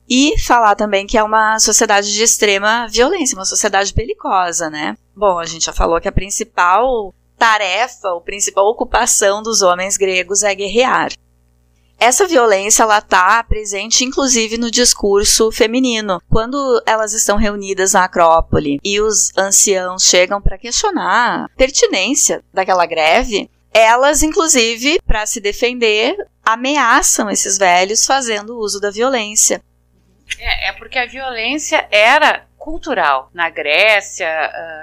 E 0.10 0.40
falar 0.40 0.76
também 0.76 1.06
que 1.06 1.18
é 1.18 1.24
uma 1.24 1.60
sociedade 1.60 2.14
de 2.14 2.24
extrema 2.24 2.88
violência, 2.88 3.38
uma 3.38 3.44
sociedade 3.44 3.94
belicosa, 3.94 4.70
né? 4.70 4.96
Bom, 5.16 5.38
a 5.40 5.46
gente 5.46 5.66
já 5.66 5.74
falou 5.74 6.02
que 6.02 6.08
a 6.08 6.12
principal 6.12 7.14
tarefa, 7.38 8.10
a 8.10 8.22
principal 8.22 8.66
ocupação 8.66 9.44
dos 9.44 9.62
homens 9.62 9.98
gregos 9.98 10.44
é 10.44 10.56
guerrear. 10.56 11.12
Essa 12.00 12.28
violência 12.28 12.84
ela 12.84 12.98
está 12.98 13.42
presente 13.44 14.04
inclusive 14.04 14.58
no 14.58 14.72
discurso 14.72 15.52
feminino. 15.52 16.22
Quando 16.30 16.82
elas 16.86 17.14
estão 17.14 17.38
reunidas 17.38 17.94
na 17.94 18.06
Acrópole 18.06 18.80
e 18.84 19.00
os 19.00 19.32
anciãos 19.38 20.04
chegam 20.04 20.42
para 20.42 20.58
questionar 20.58 21.46
a 21.46 21.50
pertinência 21.56 22.44
daquela 22.54 22.86
greve, 22.86 23.50
elas 23.74 24.22
inclusive 24.22 25.00
para 25.06 25.26
se 25.26 25.40
defender 25.40 26.16
ameaçam 26.46 27.30
esses 27.30 27.58
velhos 27.58 28.06
fazendo 28.06 28.58
uso 28.58 28.80
da 28.82 28.92
violência. 28.92 29.62
É, 30.40 30.70
é 30.70 30.72
porque 30.74 30.98
a 30.98 31.06
violência 31.06 31.88
era 31.90 32.46
cultural. 32.64 33.30
Na 33.34 33.50
Grécia 33.50 34.26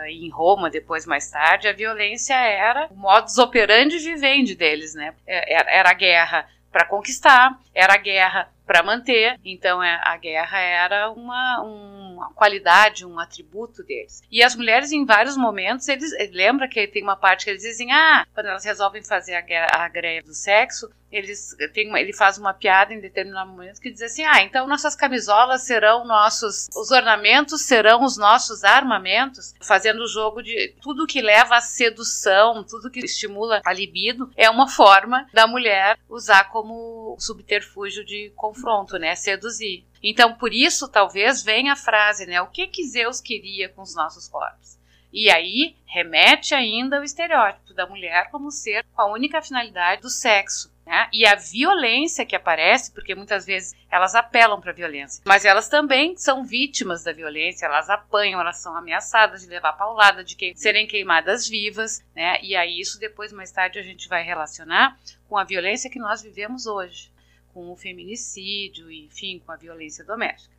e 0.07 0.27
em 0.27 0.29
Roma, 0.29 0.69
depois 0.69 1.07
mais 1.07 1.31
tarde, 1.31 1.67
a 1.67 1.73
violência 1.73 2.35
era 2.35 2.87
o 2.91 2.95
modus 2.95 3.39
operandi 3.39 3.99
vivendi 3.99 4.55
deles, 4.55 4.95
né? 4.95 5.15
É, 5.27 5.55
era, 5.55 5.71
era 5.71 5.91
a 5.91 5.95
guerra 5.95 6.47
para 6.71 6.85
conquistar, 6.85 7.59
era 7.75 7.95
a 7.95 7.97
guerra 7.97 8.51
para 8.67 8.83
manter. 8.83 9.41
Então 9.43 9.83
é, 9.83 9.99
a 10.05 10.15
guerra 10.19 10.59
era 10.59 11.11
uma, 11.11 11.63
uma 11.63 12.31
qualidade, 12.35 13.07
um 13.07 13.19
atributo 13.19 13.83
deles. 13.83 14.21
E 14.31 14.43
as 14.43 14.55
mulheres, 14.55 14.93
em 14.93 15.07
vários 15.07 15.39
momentos, 15.39 15.89
eles 15.89 16.13
lembra 16.33 16.69
que 16.69 16.87
tem 16.87 17.03
uma 17.03 17.17
parte 17.17 17.47
que 17.47 17.51
eles 17.51 17.63
dizem, 17.63 17.91
ah, 17.93 18.27
quando 18.35 18.47
elas 18.47 18.65
resolvem 18.65 19.03
fazer 19.03 19.37
a, 19.37 19.41
guerra, 19.41 19.69
a 19.73 19.89
greve 19.89 20.27
do 20.27 20.35
sexo, 20.35 20.91
eles 21.11 21.57
tem 21.73 21.95
ele 21.97 22.13
faz 22.13 22.39
uma 22.39 22.55
piada 22.55 22.95
em 22.95 23.01
determinado 23.01 23.51
momento 23.51 23.81
que 23.81 23.91
diz 23.91 24.03
assim: 24.03 24.25
"Ah, 24.25 24.43
então 24.43 24.67
nossas 24.67 24.95
camisolas 24.95 25.63
serão 25.63 26.05
nossos, 26.05 26.69
os 26.75 26.91
ornamentos 26.91 27.63
serão 27.63 28.05
os 28.05 28.17
nossos 28.17 28.65
armamentos", 28.65 29.55
fazendo 29.61 30.03
o 30.03 30.09
jogo 30.09 30.43
de 30.43 30.75
tudo 30.81 31.07
que 31.07 31.21
leva 31.21 31.57
à 31.57 31.61
sedução, 31.61 32.65
tudo 32.65 32.91
que 32.91 33.01
estimula 33.01 33.61
a 33.65 33.73
libido 33.73 34.31
é 34.37 34.49
uma 34.49 34.69
forma 34.69 35.27
da 35.33 35.47
mulher 35.47 35.99
usar 36.09 36.45
como 36.51 37.17
subterfúgio 37.19 38.05
de 38.05 38.33
confronto, 38.37 38.99
né, 38.99 39.15
seduzir. 39.15 39.85
Então, 40.03 40.35
por 40.35 40.53
isso 40.53 40.89
talvez 40.89 41.43
venha 41.43 41.73
a 41.73 41.77
frase, 41.77 42.27
né, 42.27 42.41
o 42.41 42.47
que 42.47 42.67
que 42.67 42.87
Zeus 42.87 43.21
queria 43.21 43.69
com 43.69 43.83
os 43.83 43.95
nossos 43.95 44.29
corpos? 44.29 44.79
E 45.13 45.29
aí 45.31 45.77
remete 45.87 46.55
ainda 46.55 46.99
ao 46.99 47.05
estereótipo 47.05 47.75
da 47.75 47.87
mulher 47.87 48.31
como 48.31 48.51
ser 48.51 48.85
com 48.95 49.03
a 49.03 49.13
única 49.13 49.43
finalidade 49.43 50.03
do 50.03 50.09
sexo. 50.09 50.70
Né? 50.91 51.09
E 51.13 51.25
a 51.25 51.37
violência 51.37 52.27
que 52.27 52.35
aparece, 52.35 52.91
porque 52.91 53.15
muitas 53.15 53.47
vezes 53.47 53.77
elas 53.89 54.17
apelam 54.17 54.61
para 54.61 54.73
a 54.73 54.75
violência, 54.75 55.23
mas 55.25 55.45
elas 55.45 55.69
também 55.69 56.17
são 56.17 56.45
vítimas 56.45 57.05
da 57.05 57.13
violência, 57.13 57.67
elas 57.67 57.89
apanham, 57.89 58.41
elas 58.41 58.57
são 58.57 58.77
ameaçadas 58.77 59.43
de 59.43 59.47
levar 59.47 59.75
paulada, 59.75 60.25
de 60.25 60.35
que, 60.35 60.53
serem 60.57 60.89
queimadas 60.89 61.47
vivas, 61.49 62.05
né? 62.13 62.43
E 62.43 62.57
aí 62.57 62.81
isso 62.81 62.99
depois, 62.99 63.33
mais 63.33 63.53
tarde, 63.53 63.79
a 63.79 63.85
gente 63.85 64.09
vai 64.09 64.25
relacionar 64.25 64.99
com 65.29 65.39
a 65.39 65.45
violência 65.45 65.89
que 65.89 66.01
nós 66.01 66.23
vivemos 66.23 66.67
hoje, 66.67 67.13
com 67.55 67.71
o 67.71 67.77
feminicídio, 67.77 68.91
enfim, 68.91 69.41
com 69.47 69.53
a 69.53 69.57
violência 69.57 70.05
doméstica. 70.05 70.53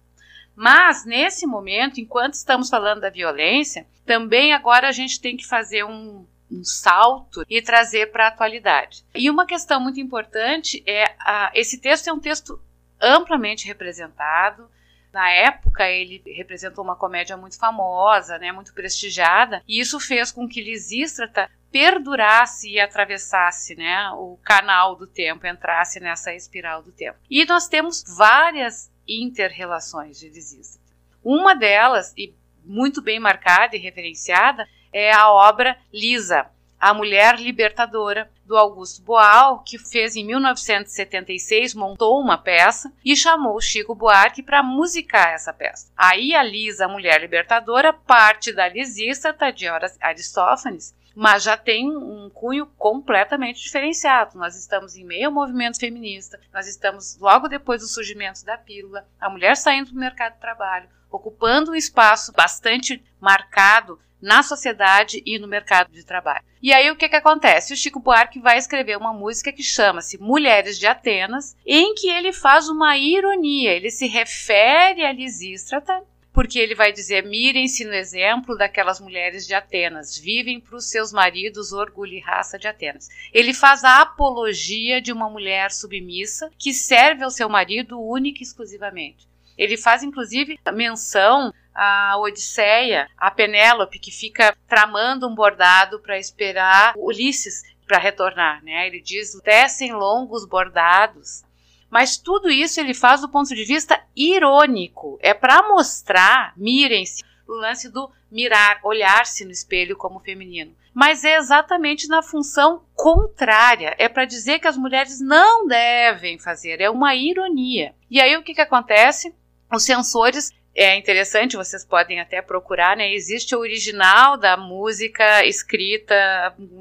Mas 0.56 1.04
nesse 1.04 1.46
momento, 1.46 2.00
enquanto 2.00 2.36
estamos 2.36 2.70
falando 2.70 3.02
da 3.02 3.10
violência, 3.10 3.86
também 4.06 4.54
agora 4.54 4.88
a 4.88 4.94
gente 4.94 5.20
tem 5.20 5.36
que 5.36 5.46
fazer 5.46 5.84
um, 5.84 6.26
um 6.52 6.64
salto 6.64 7.46
e 7.50 7.62
trazer 7.62 8.12
para 8.12 8.26
a 8.26 8.28
atualidade. 8.28 9.04
E 9.16 9.30
uma 9.30 9.46
questão 9.46 9.80
muito 9.80 10.00
importante 10.00 10.84
é 10.86 11.06
a, 11.20 11.52
esse 11.56 11.80
texto 11.80 12.08
é 12.08 12.14
um 12.14 12.20
texto 12.20 12.60
amplamente 13.00 13.66
representado. 13.66 14.70
Na 15.12 15.30
época, 15.30 15.90
ele 15.90 16.22
representou 16.26 16.84
uma 16.84 16.96
comédia 16.96 17.36
muito 17.36 17.58
famosa, 17.58 18.38
né, 18.38 18.52
muito 18.52 18.74
prestigiada, 18.74 19.62
e 19.68 19.80
isso 19.80 20.00
fez 20.00 20.32
com 20.32 20.48
que 20.48 20.62
Lisístrata 20.62 21.50
perdurasse 21.72 22.70
e 22.70 22.80
atravessasse 22.80 23.76
né, 23.76 24.10
o 24.12 24.38
canal 24.44 24.96
do 24.96 25.08
tempo, 25.08 25.48
entrasse 25.48 26.00
nessa 26.00 26.34
espiral 26.34 26.84
do 26.84 26.92
tempo. 26.92 27.18
E 27.30 27.46
nós 27.46 27.68
temos 27.68 28.04
várias 28.16 28.92
interrelações 29.08 30.20
de 30.20 30.30
Lisístrata. 30.30 30.82
Uma 31.24 31.56
delas, 31.56 32.14
e 32.18 32.34
muito 32.64 33.02
bem 33.02 33.20
marcada 33.20 33.76
e 33.76 33.80
referenciada, 33.80 34.68
é 34.92 35.12
a 35.12 35.30
obra 35.32 35.78
Lisa, 35.94 36.48
a 36.82 36.96
mulher 36.96 37.40
libertadora 37.40 38.28
do 38.44 38.58
Augusto 38.58 39.04
Boal, 39.04 39.64
que 39.64 39.78
fez 39.78 40.16
em 40.16 40.26
1976, 40.26 41.76
montou 41.76 42.20
uma 42.20 42.40
peça 42.40 42.92
e 43.06 43.16
chamou 43.16 43.62
Chico 43.62 43.94
Buarque 43.94 44.42
para 44.42 44.64
musicar 44.64 45.32
essa 45.32 45.54
peça. 45.54 45.92
Aí 45.96 46.34
a 46.36 46.42
Lisa, 46.42 46.86
a 46.86 46.90
mulher 46.90 47.22
libertadora, 47.22 47.94
parte 47.94 48.52
da 48.52 48.68
Lisístrata 48.68 49.52
de 49.54 49.68
Aristófanes, 50.02 50.96
mas 51.16 51.44
já 51.44 51.58
tem 51.58 51.90
um 51.90 52.30
cunho 52.30 52.66
completamente 52.78 53.62
diferenciado. 53.62 54.38
Nós 54.38 54.56
estamos 54.56 54.96
em 54.96 55.04
meio 55.04 55.28
ao 55.28 55.34
movimento 55.34 55.80
feminista, 55.80 56.40
nós 56.54 56.68
estamos 56.68 57.18
logo 57.20 57.48
depois 57.48 57.82
do 57.82 57.88
surgimento 57.88 58.44
da 58.46 58.58
pílula, 58.58 59.08
a 59.20 59.30
mulher 59.30 59.56
saindo 59.56 59.92
do 59.92 60.00
mercado 60.00 60.34
de 60.34 60.40
trabalho, 60.40 60.90
ocupando 61.10 61.72
um 61.72 61.76
espaço 61.76 62.32
bastante 62.32 63.04
marcado 63.20 64.00
na 64.22 64.44
sociedade 64.44 65.22
e 65.26 65.40
no 65.40 65.48
mercado 65.48 65.92
de 65.92 66.06
trabalho. 66.06 66.44
E 66.62 66.72
aí 66.72 66.92
o 66.92 66.96
que, 66.96 67.10
que 67.10 67.16
acontece? 67.16 67.74
O 67.74 67.78
Chico 67.78 68.00
Buarque 68.00 68.40
vai 68.40 68.58
escrever 68.58 68.96
uma 68.96 69.12
música 69.12 69.52
que 69.52 69.64
chama-se 69.64 70.20
Mulheres 70.20 70.78
de 70.78 70.86
Atenas, 70.86 71.58
em 71.66 71.96
que 71.96 72.08
ele 72.08 72.32
faz 72.32 72.70
uma 72.70 72.96
ironia, 72.96 73.72
ele 73.72 73.90
se 73.90 74.06
refere 74.06 75.04
a 75.04 75.12
Lisístrata, 75.12 76.04
porque 76.34 76.60
ele 76.60 76.76
vai 76.76 76.92
dizer: 76.92 77.26
mirem-se 77.26 77.86
no 77.86 77.94
exemplo 77.94 78.58
daquelas 78.58 79.00
mulheres 79.00 79.46
de 79.46 79.54
Atenas, 79.54 80.18
vivem 80.18 80.60
para 80.60 80.76
os 80.76 80.90
seus 80.90 81.12
maridos 81.12 81.72
orgulho 81.72 82.14
e 82.14 82.20
raça 82.20 82.58
de 82.58 82.68
Atenas. 82.68 83.10
Ele 83.34 83.54
faz 83.54 83.84
a 83.84 84.02
apologia 84.02 85.02
de 85.02 85.12
uma 85.12 85.30
mulher 85.30 85.72
submissa 85.72 86.50
que 86.58 86.74
serve 86.74 87.24
ao 87.24 87.32
seu 87.32 87.50
marido 87.50 88.00
única 88.00 88.40
e 88.40 88.44
exclusivamente. 88.44 89.28
Ele 89.58 89.78
faz 89.78 90.02
inclusive 90.02 90.58
menção 90.74 91.54
a 91.74 92.18
Odisseia, 92.18 93.08
a 93.18 93.32
Penélope, 93.32 94.00
que 94.00 94.12
fica 94.12 94.56
tramando 94.68 95.28
um 95.28 95.36
bordado 95.36 96.00
para 96.00 96.18
esperar 96.18 96.94
Ulisses 96.98 97.64
para 97.88 97.98
retornar. 97.98 98.64
Né? 98.64 98.88
Ele 98.88 99.02
diz: 99.02 99.38
tecem 99.44 99.94
longos 99.94 100.46
bordados. 100.46 101.44
Mas 101.92 102.18
tudo 102.18 102.50
isso 102.50 102.80
ele 102.80 102.94
faz 102.94 103.20
do 103.20 103.28
ponto 103.28 103.54
de 103.54 103.66
vista 103.66 104.02
irônico. 104.16 105.20
É 105.22 105.34
para 105.34 105.68
mostrar, 105.68 106.54
mirem-se, 106.56 107.22
o 107.46 107.52
lance 107.54 107.90
do 107.90 108.10
mirar, 108.32 108.80
olhar-se 108.82 109.44
no 109.44 109.52
espelho 109.52 109.98
como 109.98 110.22
feminino. 110.22 110.74
Mas 110.94 111.26
é 111.26 111.36
exatamente 111.36 112.08
na 112.08 112.24
função 112.24 112.84
contrária. 112.96 113.94
É 113.98 114.08
para 114.08 114.26
dizer 114.26 114.60
que 114.60 114.68
as 114.68 114.78
mulheres 114.78 115.20
não 115.20 115.68
devem 115.68 116.40
fazer. 116.40 116.80
É 116.80 116.90
uma 116.90 117.14
ironia. 117.14 117.94
E 118.10 118.22
aí 118.22 118.38
o 118.38 118.44
que, 118.44 118.54
que 118.54 118.62
acontece? 118.62 119.36
Os 119.70 119.84
censores 119.84 120.52
é 120.74 120.98
interessante, 120.98 121.58
vocês 121.58 121.84
podem 121.84 122.20
até 122.20 122.42
procurar, 122.42 122.96
né? 122.96 123.14
Existe 123.14 123.56
o 123.56 123.60
original 123.60 124.38
da 124.38 124.56
música 124.56 125.46
escrita, 125.46 126.16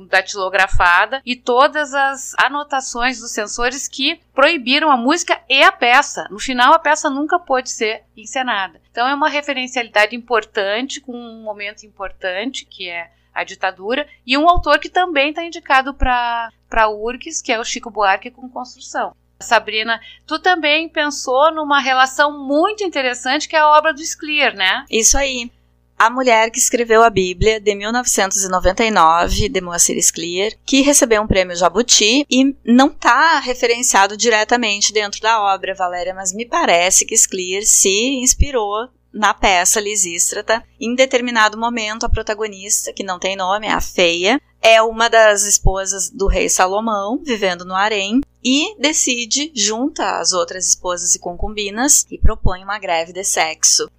datilografada 0.09 1.21
e 1.27 1.35
todas 1.35 1.93
as 1.93 2.35
anotações 2.39 3.19
dos 3.19 3.33
censores 3.33 3.89
que 3.89 4.21
proibiram 4.33 4.91
a 4.91 4.97
música 4.97 5.41
e 5.49 5.63
a 5.63 5.73
peça. 5.73 6.29
No 6.31 6.39
final, 6.39 6.73
a 6.73 6.79
peça 6.79 7.11
nunca 7.11 7.39
pôde 7.39 7.71
ser 7.71 8.05
encenada. 8.17 8.81
Então, 8.91 9.09
é 9.09 9.15
uma 9.15 9.29
referencialidade 9.29 10.15
importante, 10.15 11.01
com 11.01 11.13
um 11.13 11.43
momento 11.43 11.85
importante, 11.85 12.65
que 12.65 12.89
é 12.89 13.11
a 13.33 13.45
ditadura, 13.45 14.07
e 14.27 14.37
um 14.37 14.49
autor 14.49 14.79
que 14.79 14.89
também 14.89 15.31
está 15.31 15.45
indicado 15.45 15.95
para 15.95 16.51
a 16.71 16.89
URGS, 16.89 17.43
que 17.43 17.53
é 17.53 17.59
o 17.59 17.65
Chico 17.65 17.91
Buarque 17.91 18.31
com 18.31 18.49
Construção. 18.49 19.15
Sabrina, 19.43 20.01
tu 20.27 20.39
também 20.39 20.89
pensou 20.89 21.53
numa 21.53 21.81
relação 21.81 22.47
muito 22.47 22.85
interessante 22.85 23.49
que 23.49 23.57
é 23.57 23.59
a 23.59 23.69
obra 23.69 23.93
do 23.93 24.05
Sclier, 24.05 24.55
né? 24.55 24.85
Isso 24.91 25.17
aí. 25.17 25.51
A 25.99 26.09
mulher 26.09 26.51
que 26.51 26.59
escreveu 26.59 27.03
a 27.03 27.11
Bíblia 27.11 27.61
de 27.61 27.75
1999, 27.75 29.51
de 29.51 29.61
Moacir 29.61 30.03
Sclier, 30.03 30.57
que 30.65 30.81
recebeu 30.81 31.21
um 31.21 31.27
prêmio 31.27 31.55
Jabuti 31.55 32.25
e 32.31 32.57
não 32.65 32.87
está 32.87 33.39
referenciado 33.39 34.17
diretamente 34.17 34.95
dentro 34.95 35.21
da 35.21 35.43
obra, 35.43 35.75
Valéria, 35.75 36.15
mas 36.15 36.33
me 36.33 36.47
parece 36.47 37.05
que 37.05 37.15
Sclier 37.15 37.67
se 37.67 38.19
inspirou 38.23 38.89
na 39.13 39.35
peça 39.35 39.81
Lisístrata. 39.81 40.63
Em 40.81 40.95
determinado 40.95 41.59
momento, 41.59 42.05
a 42.05 42.09
protagonista, 42.09 42.93
que 42.93 43.03
não 43.03 43.19
tem 43.19 43.37
nome, 43.37 43.67
é 43.67 43.73
a 43.73 43.81
Feia, 43.81 44.41
é 44.63 44.83
uma 44.83 45.09
das 45.09 45.45
esposas 45.45 46.11
do 46.11 46.27
rei 46.27 46.49
Salomão, 46.49 47.21
vivendo 47.25 47.65
no 47.65 47.75
harém, 47.75 48.21
e 48.45 48.75
decide, 48.79 49.51
junta 49.55 50.19
as 50.19 50.33
outras 50.33 50.67
esposas 50.67 51.15
e 51.15 51.19
concubinas, 51.19 52.07
e 52.11 52.19
propõe 52.19 52.63
uma 52.63 52.79
greve 52.79 53.13
de 53.13 53.25
sexo. 53.25 53.91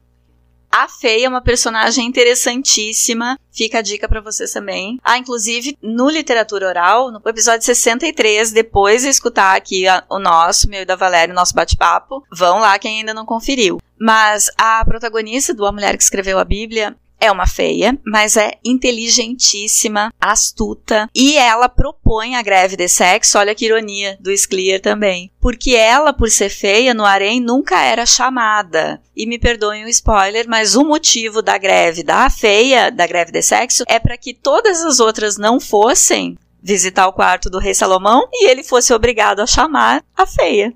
A 0.72 0.88
Feia 0.88 1.26
é 1.26 1.30
uma 1.30 1.42
personagem 1.42 2.08
interessantíssima. 2.08 3.38
Fica 3.52 3.80
a 3.80 3.82
dica 3.82 4.08
para 4.08 4.22
vocês 4.22 4.54
também. 4.54 4.98
Ah, 5.04 5.18
inclusive, 5.18 5.78
no 5.82 6.10
Literatura 6.10 6.68
Oral, 6.68 7.12
no 7.12 7.22
episódio 7.26 7.66
63, 7.66 8.52
depois 8.52 9.02
de 9.02 9.10
escutar 9.10 9.58
aqui 9.58 9.86
a, 9.86 10.02
o 10.10 10.18
nosso, 10.18 10.70
meu 10.70 10.84
e 10.84 10.86
da 10.86 10.96
Valéria, 10.96 11.34
o 11.34 11.36
nosso 11.36 11.54
bate-papo, 11.54 12.24
vão 12.32 12.60
lá 12.60 12.80
quem 12.80 13.00
ainda 13.00 13.14
não 13.14 13.26
conferiu. 13.26 13.82
Mas 14.00 14.50
a 14.58 14.84
protagonista 14.86 15.54
do 15.54 15.66
A 15.66 15.72
Mulher 15.74 15.98
que 15.98 16.04
Escreveu 16.04 16.40
a 16.40 16.46
Bíblia 16.46 16.96
é 17.22 17.32
uma 17.32 17.46
feia, 17.46 17.98
mas 18.04 18.36
é 18.36 18.54
inteligentíssima, 18.66 20.12
astuta, 20.20 21.08
e 21.14 21.38
ela 21.38 21.70
propõe 21.70 22.36
a 22.36 22.42
greve 22.42 22.76
de 22.76 22.90
sexo, 22.90 23.38
olha 23.38 23.54
que 23.54 23.66
ironia 23.66 24.18
do 24.20 24.32
Sclier 24.36 24.82
também. 24.82 25.32
Porque 25.40 25.76
ela, 25.76 26.12
por 26.12 26.32
ser 26.32 26.50
feia, 26.50 26.96
no 26.96 27.06
harém 27.06 27.40
nunca 27.40 27.80
era 27.80 28.06
chamada. 28.06 29.00
E 29.16 29.28
me 29.28 29.38
perdoem 29.38 29.86
o 29.86 29.90
spoiler, 29.90 30.48
mas 30.50 30.76
o 30.76 30.84
motivo 30.84 31.44
da 31.44 31.58
greve 31.58 32.02
da 32.02 32.28
feia, 32.30 32.90
da 32.90 33.06
greve 33.06 33.32
de 33.32 33.42
sexo, 33.44 33.84
é 33.88 34.00
para 34.00 34.18
que 34.18 34.34
todas 34.34 34.84
as 34.84 35.00
outras 35.00 35.38
não 35.38 35.60
fossem 35.60 36.38
visitar 36.62 37.08
o 37.08 37.14
quarto 37.14 37.50
do 37.50 37.60
rei 37.60 37.74
Salomão 37.74 38.28
e 38.32 38.48
ele 38.48 38.64
fosse 38.64 38.94
obrigado 38.94 39.40
a 39.40 39.48
chamar 39.48 40.04
a 40.16 40.26
feia 40.26 40.74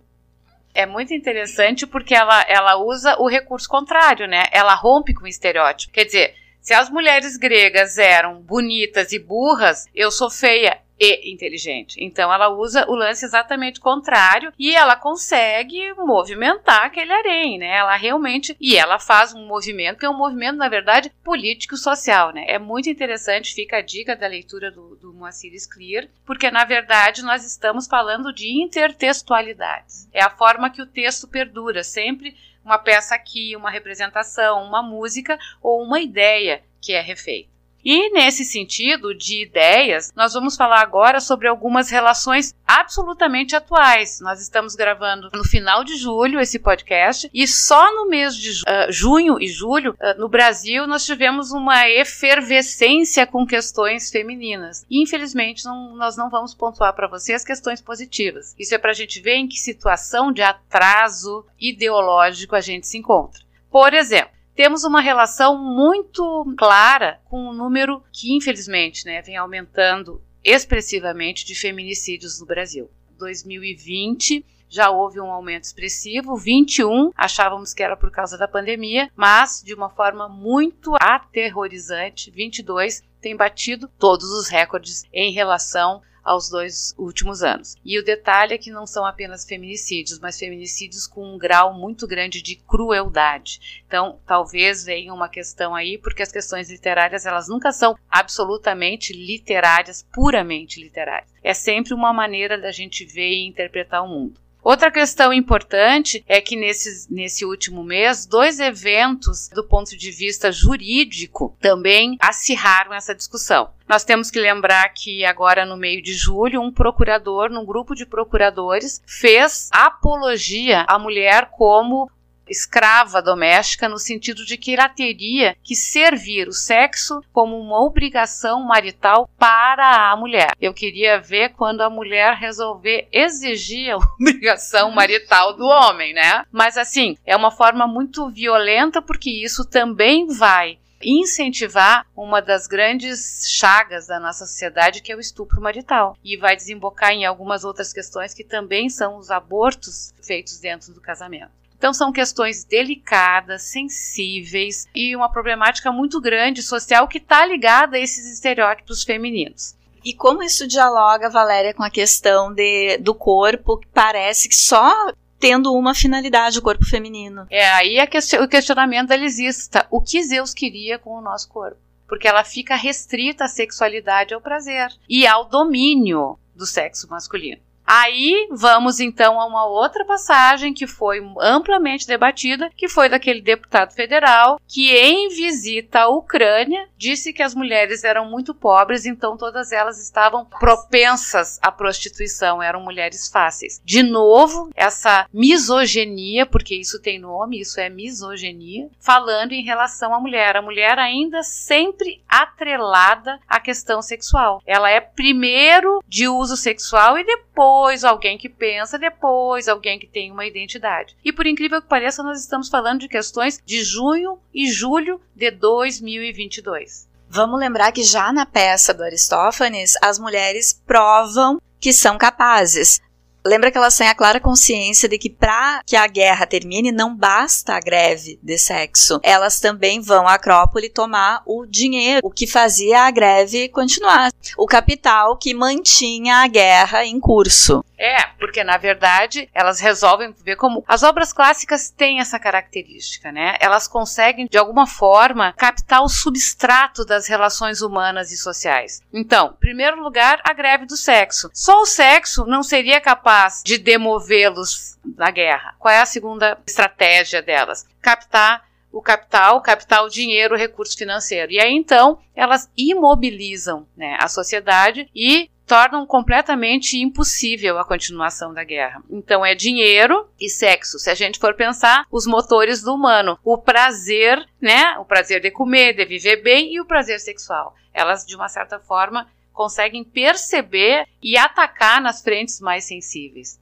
é 0.75 0.85
muito 0.85 1.13
interessante 1.13 1.87
porque 1.87 2.13
ela, 2.13 2.45
ela 2.47 2.75
usa 2.75 3.15
o 3.17 3.27
recurso 3.27 3.67
contrário, 3.67 4.27
né? 4.27 4.43
Ela 4.51 4.75
rompe 4.75 5.13
com 5.13 5.23
o 5.23 5.27
estereótipo. 5.27 5.93
Quer 5.93 6.03
dizer, 6.03 6.35
se 6.59 6.73
as 6.73 6.89
mulheres 6.89 7.37
gregas 7.37 7.97
eram 7.97 8.41
bonitas 8.41 9.13
e 9.13 9.19
burras, 9.19 9.85
eu 9.95 10.11
sou 10.11 10.29
feia 10.29 10.77
e 10.99 11.31
inteligente. 11.31 11.97
Então 11.99 12.31
ela 12.33 12.49
usa 12.49 12.85
o 12.89 12.95
lance 12.95 13.25
exatamente 13.25 13.79
contrário 13.79 14.53
e 14.57 14.75
ela 14.75 14.95
consegue 14.95 15.93
movimentar 15.93 16.85
aquele 16.85 17.11
harém, 17.11 17.57
né? 17.57 17.77
Ela 17.77 17.95
realmente 17.95 18.55
e 18.59 18.77
ela 18.77 18.97
faz 18.99 19.33
um 19.33 19.45
movimento 19.45 19.99
que 19.99 20.05
é 20.05 20.09
um 20.09 20.17
movimento 20.17 20.57
na 20.57 20.69
verdade 20.69 21.11
político 21.23 21.75
social, 21.77 22.31
né? 22.31 22.45
É 22.47 22.57
muito 22.57 22.89
interessante, 22.89 23.53
fica 23.53 23.77
a 23.77 23.81
dica 23.81 24.15
da 24.15 24.27
leitura 24.27 24.71
do, 24.71 24.95
do 24.95 25.13
Moacir 25.13 25.53
Sclier, 25.59 26.09
porque 26.25 26.49
na 26.49 26.63
verdade 26.63 27.23
nós 27.23 27.45
estamos 27.45 27.87
falando 27.87 28.33
de 28.33 28.61
intertextualidades. 28.61 30.07
É 30.13 30.23
a 30.23 30.29
forma 30.29 30.69
que 30.69 30.81
o 30.81 30.87
texto 30.87 31.27
perdura, 31.27 31.83
sempre 31.83 32.35
uma 32.63 32.79
peça 32.79 33.13
aqui, 33.13 33.55
uma 33.55 33.69
representação, 33.69 34.63
uma 34.63 34.81
música 34.81 35.37
ou 35.61 35.83
uma 35.83 35.99
ideia 35.99 36.63
que 36.81 36.93
é 36.93 37.01
refeita. 37.01 37.54
E 37.85 38.09
nesse 38.09 38.43
sentido 38.43 39.13
de 39.13 39.43
ideias, 39.43 40.11
nós 40.15 40.33
vamos 40.33 40.55
falar 40.55 40.81
agora 40.81 41.19
sobre 41.19 41.47
algumas 41.47 41.87
relações 41.91 42.55
absolutamente 42.65 43.55
atuais. 43.55 44.19
Nós 44.21 44.41
estamos 44.41 44.73
gravando 44.73 45.29
no 45.31 45.43
final 45.43 45.83
de 45.83 45.95
julho 45.95 46.39
esse 46.39 46.57
podcast 46.57 47.29
e 47.31 47.47
só 47.47 47.93
no 47.93 48.09
mês 48.09 48.35
de 48.35 48.63
uh, 48.63 48.91
junho 48.91 49.39
e 49.39 49.47
julho, 49.47 49.91
uh, 49.91 50.19
no 50.19 50.27
Brasil, 50.27 50.87
nós 50.87 51.05
tivemos 51.05 51.51
uma 51.51 51.87
efervescência 51.87 53.27
com 53.27 53.45
questões 53.45 54.09
femininas. 54.09 54.83
E, 54.89 55.03
infelizmente, 55.03 55.63
não, 55.63 55.95
nós 55.95 56.17
não 56.17 56.27
vamos 56.27 56.55
pontuar 56.55 56.95
para 56.95 57.07
vocês 57.07 57.45
questões 57.45 57.81
positivas. 57.81 58.55
Isso 58.57 58.73
é 58.73 58.79
para 58.79 58.89
a 58.89 58.95
gente 58.95 59.21
ver 59.21 59.35
em 59.35 59.47
que 59.47 59.59
situação 59.59 60.31
de 60.31 60.41
atraso 60.41 61.45
ideológico 61.59 62.55
a 62.55 62.61
gente 62.61 62.87
se 62.87 62.97
encontra. 62.97 63.45
Por 63.69 63.93
exemplo, 63.93 64.34
temos 64.55 64.83
uma 64.83 65.01
relação 65.01 65.57
muito 65.57 66.55
clara 66.57 67.19
com 67.25 67.49
o 67.49 67.53
número 67.53 68.01
que, 68.11 68.35
infelizmente, 68.35 69.05
né, 69.05 69.21
vem 69.21 69.35
aumentando 69.35 70.21
expressivamente 70.43 71.45
de 71.45 71.55
feminicídios 71.55 72.39
no 72.39 72.45
Brasil. 72.45 72.89
2020 73.17 74.45
já 74.67 74.89
houve 74.89 75.19
um 75.19 75.31
aumento 75.31 75.63
expressivo. 75.63 76.37
21 76.37 77.11
achávamos 77.15 77.73
que 77.73 77.83
era 77.83 77.95
por 77.95 78.11
causa 78.11 78.37
da 78.37 78.47
pandemia, 78.47 79.09
mas 79.15 79.61
de 79.63 79.73
uma 79.73 79.89
forma 79.89 80.27
muito 80.27 80.95
aterrorizante, 80.99 82.31
22 82.31 83.03
tem 83.21 83.35
batido 83.35 83.89
todos 83.97 84.29
os 84.29 84.47
recordes 84.47 85.03
em 85.11 85.31
relação 85.31 86.01
aos 86.25 86.49
dois 86.49 86.95
últimos 86.97 87.43
anos. 87.43 87.75
E 87.85 87.99
o 87.99 88.03
detalhe 88.03 88.55
é 88.55 88.57
que 88.57 88.71
não 88.71 88.87
são 88.87 89.05
apenas 89.05 89.45
feminicídios, 89.45 90.19
mas 90.19 90.39
feminicídios 90.39 91.05
com 91.05 91.35
um 91.35 91.37
grau 91.37 91.73
muito 91.73 92.07
grande 92.07 92.41
de 92.41 92.55
crueldade. 92.55 93.83
Então, 93.87 94.19
talvez 94.25 94.83
venha 94.83 95.13
uma 95.13 95.29
questão 95.29 95.75
aí, 95.75 95.99
porque 95.99 96.23
as 96.23 96.31
questões 96.31 96.71
literárias 96.71 97.27
elas 97.27 97.47
nunca 97.47 97.71
são 97.71 97.95
absolutamente 98.09 99.13
literárias, 99.13 100.03
puramente 100.11 100.81
literárias. 100.81 101.31
É 101.43 101.53
sempre 101.53 101.93
uma 101.93 102.11
maneira 102.11 102.59
da 102.59 102.71
gente 102.71 103.05
ver 103.05 103.29
e 103.29 103.47
interpretar 103.47 104.03
o 104.03 104.07
mundo. 104.07 104.44
Outra 104.65 104.89
questão 104.89 105.31
importante 105.31 106.25
é 106.27 106.41
que 106.41 106.55
nesse, 106.55 107.05
nesse 107.13 107.45
último 107.45 107.83
mês, 107.83 108.25
dois 108.25 108.59
eventos 108.59 109.47
do 109.49 109.63
ponto 109.63 109.95
de 109.95 110.09
vista 110.09 110.51
jurídico 110.51 111.55
também 111.61 112.17
acirraram 112.19 112.91
essa 112.91 113.13
discussão. 113.13 113.69
Nós 113.87 114.03
temos 114.03 114.31
que 114.31 114.39
lembrar 114.39 114.89
que 114.89 115.23
agora 115.23 115.67
no 115.67 115.77
meio 115.77 116.01
de 116.01 116.15
julho, 116.15 116.63
um 116.63 116.71
procurador, 116.71 117.51
num 117.51 117.63
grupo 117.63 117.93
de 117.93 118.07
procuradores, 118.07 118.99
fez 119.05 119.69
apologia 119.71 120.83
à 120.87 120.97
mulher 120.97 121.51
como 121.51 122.09
escrava 122.47 123.21
doméstica 123.21 123.89
no 123.89 123.97
sentido 123.97 124.45
de 124.45 124.57
que 124.57 124.73
ela 124.73 124.89
teria 124.89 125.55
que 125.63 125.75
servir 125.75 126.47
o 126.47 126.53
sexo 126.53 127.21
como 127.33 127.59
uma 127.59 127.83
obrigação 127.83 128.63
marital 128.63 129.29
para 129.37 130.11
a 130.11 130.15
mulher. 130.15 130.51
Eu 130.59 130.73
queria 130.73 131.19
ver 131.19 131.49
quando 131.53 131.81
a 131.81 131.89
mulher 131.89 132.35
resolver 132.35 133.07
exigir 133.11 133.93
a 133.93 133.97
obrigação 134.19 134.91
marital 134.91 135.55
do 135.55 135.65
homem, 135.65 136.13
né? 136.13 136.45
Mas 136.51 136.77
assim, 136.77 137.17
é 137.25 137.35
uma 137.35 137.51
forma 137.51 137.87
muito 137.87 138.29
violenta 138.29 139.01
porque 139.01 139.29
isso 139.29 139.65
também 139.65 140.27
vai 140.27 140.77
incentivar 141.05 142.05
uma 142.15 142.41
das 142.41 142.67
grandes 142.67 143.43
chagas 143.47 144.07
da 144.07 144.19
nossa 144.19 144.45
sociedade, 144.45 145.01
que 145.01 145.11
é 145.11 145.15
o 145.15 145.19
estupro 145.19 145.61
marital, 145.61 146.17
e 146.23 146.37
vai 146.37 146.55
desembocar 146.55 147.11
em 147.11 147.25
algumas 147.25 147.63
outras 147.63 147.93
questões 147.93 148.33
que 148.33 148.43
também 148.43 148.89
são 148.89 149.17
os 149.17 149.29
abortos 149.29 150.13
feitos 150.23 150.59
dentro 150.59 150.93
do 150.93 151.01
casamento. 151.01 151.51
Então 151.85 151.93
são 151.93 152.11
questões 152.11 152.63
delicadas, 152.63 153.61
sensíveis 153.61 154.87
e 154.95 155.15
uma 155.15 155.29
problemática 155.29 155.91
muito 155.91 156.19
grande 156.19 156.63
social 156.63 157.07
que 157.07 157.19
está 157.19 157.45
ligada 157.45 157.95
a 157.95 157.99
esses 157.99 158.25
estereótipos 158.33 159.03
femininos. 159.03 159.75
E 160.03 160.11
como 160.11 160.41
isso 160.41 160.65
dialoga, 160.65 161.29
Valéria, 161.29 161.75
com 161.75 161.83
a 161.83 161.89
questão 161.91 162.51
de, 162.51 162.97
do 162.97 163.13
corpo, 163.13 163.77
que 163.77 163.85
parece 163.93 164.49
que 164.49 164.55
só 164.55 165.13
tendo 165.39 165.75
uma 165.75 165.93
finalidade, 165.93 166.57
o 166.57 166.61
corpo 166.63 166.83
feminino. 166.83 167.45
É, 167.51 167.69
aí 167.73 167.97
é 167.97 168.09
o 168.41 168.47
questionamento 168.47 169.09
da 169.09 169.15
lisista. 169.15 169.85
O 169.91 170.01
que 170.01 170.23
Zeus 170.23 170.55
queria 170.55 170.97
com 170.97 171.11
o 171.11 171.21
nosso 171.21 171.47
corpo? 171.49 171.77
Porque 172.07 172.27
ela 172.27 172.43
fica 172.43 172.75
restrita 172.75 173.45
à 173.45 173.47
sexualidade 173.47 174.33
ao 174.33 174.41
prazer 174.41 174.91
e 175.07 175.27
ao 175.27 175.45
domínio 175.45 176.39
do 176.55 176.65
sexo 176.65 177.07
masculino. 177.11 177.61
Aí 177.85 178.47
vamos 178.51 178.99
então 178.99 179.39
a 179.39 179.45
uma 179.45 179.65
outra 179.65 180.03
passagem 180.05 180.73
que 180.73 180.87
foi 180.87 181.21
amplamente 181.39 182.07
debatida, 182.07 182.71
que 182.75 182.87
foi 182.87 183.07
daquele 183.09 183.41
deputado 183.41 183.93
federal 183.93 184.59
que, 184.67 184.91
em 184.95 185.29
visita 185.29 186.01
à 186.01 186.07
Ucrânia, 186.07 186.87
disse 186.97 187.31
que 187.31 187.43
as 187.43 187.53
mulheres 187.53 188.03
eram 188.03 188.25
muito 188.29 188.55
pobres, 188.55 189.05
então 189.05 189.37
todas 189.37 189.71
elas 189.71 190.01
estavam 190.01 190.45
propensas 190.45 191.59
à 191.61 191.71
prostituição, 191.71 192.61
eram 192.61 192.81
mulheres 192.81 193.29
fáceis. 193.29 193.81
De 193.83 194.01
novo, 194.01 194.69
essa 194.75 195.27
misoginia, 195.31 196.45
porque 196.45 196.75
isso 196.75 196.99
tem 197.01 197.19
nome, 197.19 197.59
isso 197.59 197.79
é 197.79 197.89
misoginia, 197.89 198.89
falando 198.99 199.51
em 199.51 199.63
relação 199.63 200.13
à 200.13 200.19
mulher. 200.19 200.55
A 200.55 200.61
mulher 200.61 200.97
ainda 200.97 201.43
sempre 201.43 202.23
atrelada 202.27 203.39
à 203.47 203.59
questão 203.59 204.01
sexual. 204.01 204.61
Ela 204.65 204.89
é 204.89 204.99
primeiro 204.99 206.03
de 206.07 206.27
uso 206.27 206.57
sexual 206.57 207.17
e 207.17 207.23
depois 207.23 207.74
depois 207.75 208.05
alguém 208.05 208.37
que 208.37 208.47
pensa, 208.47 208.97
depois 208.97 209.67
alguém 209.67 209.99
que 209.99 210.07
tem 210.07 210.31
uma 210.31 210.45
identidade. 210.45 211.17
E 211.25 211.33
por 211.33 211.45
incrível 211.45 211.81
que 211.81 211.89
pareça, 211.89 212.23
nós 212.23 212.39
estamos 212.39 212.69
falando 212.69 213.01
de 213.01 213.09
questões 213.09 213.61
de 213.65 213.83
junho 213.83 214.39
e 214.53 214.71
julho 214.71 215.19
de 215.35 215.51
2022. 215.51 217.09
Vamos 217.27 217.59
lembrar 217.59 217.91
que 217.91 218.01
já 218.01 218.31
na 218.31 218.45
peça 218.45 218.93
do 218.93 219.03
Aristófanes, 219.03 219.95
as 220.01 220.17
mulheres 220.17 220.81
provam 220.87 221.59
que 221.77 221.91
são 221.91 222.17
capazes. 222.17 223.01
Lembra 223.45 223.71
que 223.71 223.77
elas 223.77 223.95
têm 223.95 224.07
a 224.07 224.15
clara 224.15 224.39
consciência 224.39 225.07
de 225.07 225.19
que 225.19 225.29
para 225.29 225.81
que 225.85 225.95
a 225.95 226.07
guerra 226.07 226.47
termine 226.47 226.91
não 226.91 227.15
basta 227.15 227.75
a 227.75 227.79
greve 227.79 228.39
de 228.41 228.57
sexo. 228.57 229.19
Elas 229.21 229.59
também 229.59 230.01
vão 230.01 230.27
à 230.27 230.33
Acrópole 230.33 230.89
tomar 230.89 231.43
o 231.45 231.65
dinheiro, 231.65 232.21
o 232.23 232.31
que 232.31 232.47
fazia 232.47 233.01
a 233.01 233.11
greve 233.11 233.69
continuar. 233.69 234.31
O 234.57 234.65
capital 234.65 235.37
que 235.37 235.53
mantinha 235.53 236.37
a 236.37 236.47
guerra 236.47 237.05
em 237.05 237.19
curso. 237.19 237.85
É, 237.97 238.23
porque 238.39 238.63
na 238.63 238.77
verdade 238.77 239.49
elas 239.53 239.79
resolvem 239.79 240.33
ver 240.43 240.55
como 240.55 240.83
as 240.87 241.03
obras 241.03 241.31
clássicas 241.31 241.89
têm 241.89 242.19
essa 242.19 242.37
característica, 242.37 243.31
né? 243.31 243.55
Elas 243.59 243.87
conseguem 243.87 244.47
de 244.49 244.57
alguma 244.57 244.85
forma 244.85 245.53
captar 245.53 246.01
o 246.01 246.09
substrato 246.09 247.05
das 247.05 247.27
relações 247.27 247.81
humanas 247.81 248.31
e 248.31 248.37
sociais. 248.37 249.01
Então, 249.13 249.53
em 249.55 249.59
primeiro 249.59 250.01
lugar, 250.01 250.41
a 250.43 250.51
greve 250.51 250.85
do 250.85 250.97
sexo. 250.97 251.49
Só 251.53 251.81
o 251.81 251.85
sexo 251.85 252.45
não 252.45 252.63
seria 252.63 252.99
capaz 253.35 253.61
de 253.63 253.77
demovê-los 253.77 254.97
da 255.03 255.29
guerra. 255.29 255.75
Qual 255.77 255.93
é 255.93 255.99
a 255.99 256.05
segunda 256.05 256.57
estratégia 256.65 257.41
delas? 257.41 257.85
Captar 258.01 258.63
o 258.91 259.01
capital, 259.01 259.61
capital, 259.61 260.07
dinheiro, 260.07 260.55
recurso 260.55 260.97
financeiro. 260.97 261.51
E 261.51 261.59
aí 261.59 261.73
então 261.73 262.17
elas 262.33 262.71
imobilizam 262.77 263.85
né, 263.95 264.17
a 264.21 264.29
sociedade 264.29 265.09
e 265.13 265.49
tornam 265.67 266.05
completamente 266.05 266.97
impossível 266.97 267.77
a 267.77 267.83
continuação 267.83 268.53
da 268.53 268.63
guerra. 268.63 269.01
Então 269.09 269.45
é 269.45 269.53
dinheiro 269.53 270.29
e 270.39 270.47
sexo. 270.47 270.97
Se 270.97 271.09
a 271.09 271.15
gente 271.15 271.39
for 271.39 271.55
pensar 271.55 272.05
os 272.09 272.25
motores 272.25 272.81
do 272.81 272.93
humano, 272.93 273.37
o 273.43 273.57
prazer, 273.57 274.47
né, 274.61 274.97
o 274.97 275.03
prazer 275.03 275.41
de 275.41 275.51
comer, 275.51 275.93
de 275.93 276.05
viver 276.05 276.37
bem 276.37 276.73
e 276.73 276.79
o 276.79 276.85
prazer 276.85 277.19
sexual. 277.19 277.75
Elas 277.93 278.25
de 278.25 278.35
uma 278.35 278.47
certa 278.47 278.79
forma 278.79 279.27
conseguem 279.55 280.03
perceber 280.03 281.07
e 281.23 281.37
atacar 281.37 282.01
nas 282.01 282.21
frentes 282.21 282.59
mais 282.59 282.83
sensíveis. 282.83 283.59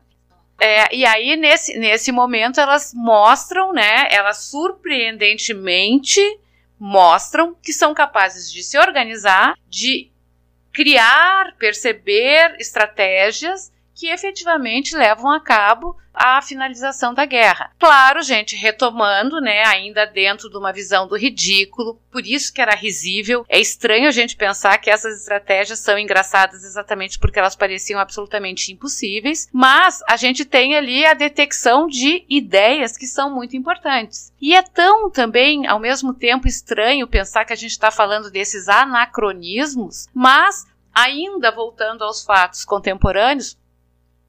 É, 0.60 0.96
e 0.96 1.06
aí, 1.06 1.36
nesse, 1.36 1.78
nesse 1.78 2.12
momento, 2.12 2.60
elas 2.60 2.94
mostram, 2.94 3.72
né? 3.72 4.08
Elas 4.10 4.46
surpreendentemente 4.46 6.20
mostram 6.80 7.56
que 7.56 7.72
são 7.72 7.94
capazes 7.94 8.52
de 8.52 8.64
se 8.64 8.78
organizar, 8.78 9.56
de 9.70 10.12
criar, 10.72 11.56
perceber 11.58 12.56
estratégias 12.60 13.72
que 13.96 14.08
efetivamente 14.08 14.96
levam 14.96 15.32
a 15.32 15.40
cabo 15.40 15.98
a 16.14 16.42
finalização 16.42 17.14
da 17.14 17.26
guerra. 17.26 17.72
Claro, 17.80 18.22
gente, 18.22 18.56
retomando, 18.56 19.42
né, 19.42 19.64
ainda 19.66 20.06
dentro 20.06 20.50
de 20.50 20.58
uma 20.58 20.72
visão 20.72 21.08
do 21.08 21.18
ridículo, 21.18 22.00
por 22.12 22.26
isso 22.26 22.54
que 22.54 22.62
era 22.62 22.76
risível. 22.76 23.44
É 23.50 23.60
estranho 23.60 24.08
a 24.08 24.12
gente 24.12 24.36
pensar 24.36 24.78
que 24.78 24.92
essas 24.92 25.20
estratégias 25.20 25.80
são 25.80 25.98
engraçadas 25.98 26.64
exatamente 26.64 27.18
porque 27.18 27.40
elas 27.40 27.56
pareciam 27.56 28.00
absolutamente 28.00 28.72
impossíveis, 28.72 29.50
mas 29.52 30.02
a 30.08 30.16
gente 30.16 30.46
tem 30.46 30.76
ali 30.76 31.04
a 31.06 31.16
detecção 31.16 31.88
de 31.88 32.24
ideias 32.30 32.96
que 32.96 33.08
são 33.08 33.34
muito 33.34 33.58
importantes. 33.58 34.32
E 34.40 34.56
é 34.56 34.62
tão 34.62 35.10
também, 35.10 35.66
ao 35.66 35.80
mesmo 35.80 36.14
tempo, 36.14 36.48
estranho 36.48 37.08
pensar 37.08 37.46
que 37.46 37.54
a 37.54 37.58
gente 37.58 37.72
está 37.72 37.90
falando 37.90 38.30
desses 38.30 38.70
anacronismos, 38.70 40.08
mas 40.14 40.66
ainda 40.94 41.52
voltando 41.52 42.04
aos 42.04 42.24
fatos 42.24 42.64
contemporâneos, 42.64 43.58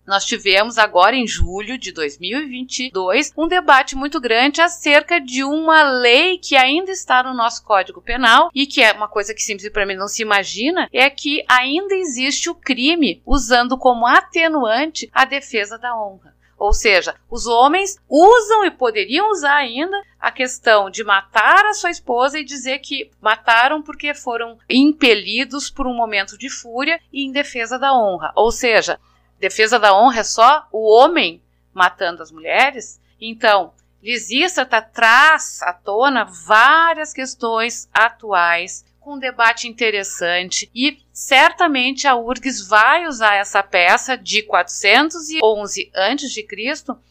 nós 0.06 0.24
tivemos 0.24 0.78
agora 0.78 1.16
em 1.16 1.26
julho 1.26 1.78
de 1.78 1.92
2022 1.92 3.32
um 3.36 3.48
debate 3.48 3.96
muito 3.96 4.20
grande 4.20 4.60
acerca 4.60 5.20
de 5.20 5.42
uma 5.42 5.82
lei 5.82 6.38
que 6.38 6.56
ainda 6.56 6.90
está 6.90 7.22
no 7.22 7.34
nosso 7.34 7.64
Código 7.64 8.02
Penal 8.02 8.50
e 8.54 8.66
que 8.66 8.82
é 8.82 8.92
uma 8.92 9.08
coisa 9.08 9.34
que 9.34 9.42
simplesmente 9.42 9.98
não 9.98 10.08
se 10.08 10.22
imagina 10.22 10.88
é 10.92 11.08
que 11.08 11.44
ainda 11.48 11.94
existe 11.94 12.50
o 12.50 12.54
crime 12.54 13.22
usando 13.24 13.78
como 13.78 14.06
atenuante 14.06 15.10
a 15.12 15.24
defesa 15.24 15.78
da 15.78 15.96
honra. 15.96 16.34
Ou 16.56 16.72
seja, 16.72 17.14
os 17.30 17.46
homens 17.46 17.98
usam 18.08 18.64
e 18.64 18.70
poderiam 18.70 19.30
usar 19.30 19.56
ainda 19.56 20.00
a 20.20 20.30
questão 20.30 20.88
de 20.88 21.02
matar 21.02 21.66
a 21.66 21.74
sua 21.74 21.90
esposa 21.90 22.38
e 22.38 22.44
dizer 22.44 22.78
que 22.78 23.10
mataram 23.20 23.82
porque 23.82 24.14
foram 24.14 24.56
impelidos 24.70 25.68
por 25.68 25.86
um 25.86 25.94
momento 25.94 26.38
de 26.38 26.48
fúria 26.48 27.00
e 27.12 27.26
em 27.26 27.32
defesa 27.32 27.78
da 27.78 27.92
honra. 27.92 28.32
Ou 28.36 28.50
seja, 28.50 28.98
defesa 29.44 29.78
da 29.78 29.94
honra 29.94 30.20
é 30.20 30.24
só 30.24 30.66
o 30.72 30.90
homem 30.90 31.42
matando 31.74 32.22
as 32.22 32.30
mulheres? 32.30 32.98
Então, 33.20 33.74
Lisístrata 34.02 34.80
traz 34.80 35.60
à 35.62 35.70
tona 35.70 36.24
várias 36.24 37.12
questões 37.12 37.86
atuais 37.92 38.86
com 38.98 39.14
um 39.14 39.18
debate 39.18 39.68
interessante 39.68 40.70
e 40.74 40.98
certamente 41.12 42.08
a 42.08 42.16
URGS 42.16 42.66
vai 42.66 43.06
usar 43.06 43.34
essa 43.34 43.62
peça 43.62 44.16
de 44.16 44.42
411 44.42 45.90
a.C. 45.94 46.46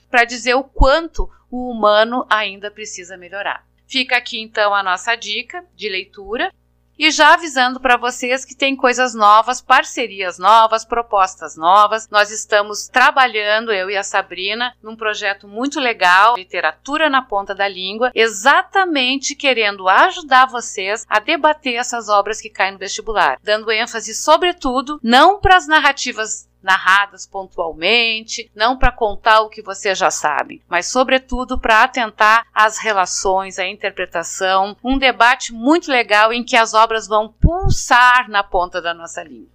para 0.09 0.25
dizer 0.25 0.55
o 0.55 0.63
quanto 0.63 1.29
o 1.51 1.69
humano 1.69 2.25
ainda 2.27 2.71
precisa 2.71 3.15
melhorar. 3.15 3.63
Fica 3.85 4.17
aqui 4.17 4.41
então 4.41 4.73
a 4.73 4.81
nossa 4.81 5.15
dica 5.15 5.63
de 5.75 5.87
leitura 5.87 6.51
e 6.97 7.11
já 7.11 7.33
avisando 7.33 7.79
para 7.79 7.97
vocês 7.97 8.45
que 8.45 8.55
tem 8.55 8.75
coisas 8.75 9.13
novas, 9.13 9.61
parcerias 9.61 10.37
novas, 10.37 10.85
propostas 10.85 11.55
novas. 11.55 12.09
Nós 12.09 12.31
estamos 12.31 12.87
trabalhando, 12.87 13.71
eu 13.71 13.89
e 13.89 13.97
a 13.97 14.03
Sabrina, 14.03 14.75
num 14.81 14.95
projeto 14.95 15.47
muito 15.47 15.79
legal, 15.79 16.35
Literatura 16.35 17.09
na 17.09 17.21
Ponta 17.21 17.53
da 17.55 17.67
Língua, 17.67 18.11
exatamente 18.13 19.35
querendo 19.35 19.87
ajudar 19.87 20.45
vocês 20.45 21.05
a 21.09 21.19
debater 21.19 21.75
essas 21.75 22.09
obras 22.09 22.39
que 22.39 22.49
caem 22.49 22.73
no 22.73 22.77
vestibular, 22.77 23.37
dando 23.43 23.71
ênfase, 23.71 24.13
sobretudo, 24.13 24.99
não 25.03 25.39
para 25.39 25.55
as 25.55 25.67
narrativas 25.67 26.47
narradas 26.63 27.27
pontualmente, 27.27 28.49
não 28.55 28.77
para 28.77 28.91
contar 28.91 29.41
o 29.41 29.49
que 29.49 29.61
você 29.61 29.93
já 29.93 30.09
sabe, 30.09 30.63
mas 30.67 30.87
sobretudo 30.87 31.59
para 31.59 31.83
atentar 31.83 32.47
às 32.53 32.77
relações, 32.77 33.59
à 33.59 33.67
interpretação, 33.67 34.75
um 34.83 34.97
debate 34.97 35.53
muito 35.53 35.91
legal 35.91 36.33
em 36.33 36.43
que 36.43 36.55
as 36.55 36.73
obras 36.73 37.07
vão 37.07 37.29
pulsar 37.29 38.29
na 38.29 38.43
ponta 38.43 38.81
da 38.81 38.93
nossa 38.93 39.23
língua. 39.23 39.52